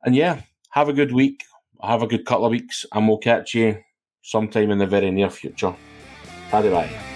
[0.04, 1.44] And yeah, have a good week.
[1.82, 3.78] Have a good couple of weeks, and we'll catch you
[4.22, 5.76] sometime in the very near future.
[6.52, 7.13] Bye bye.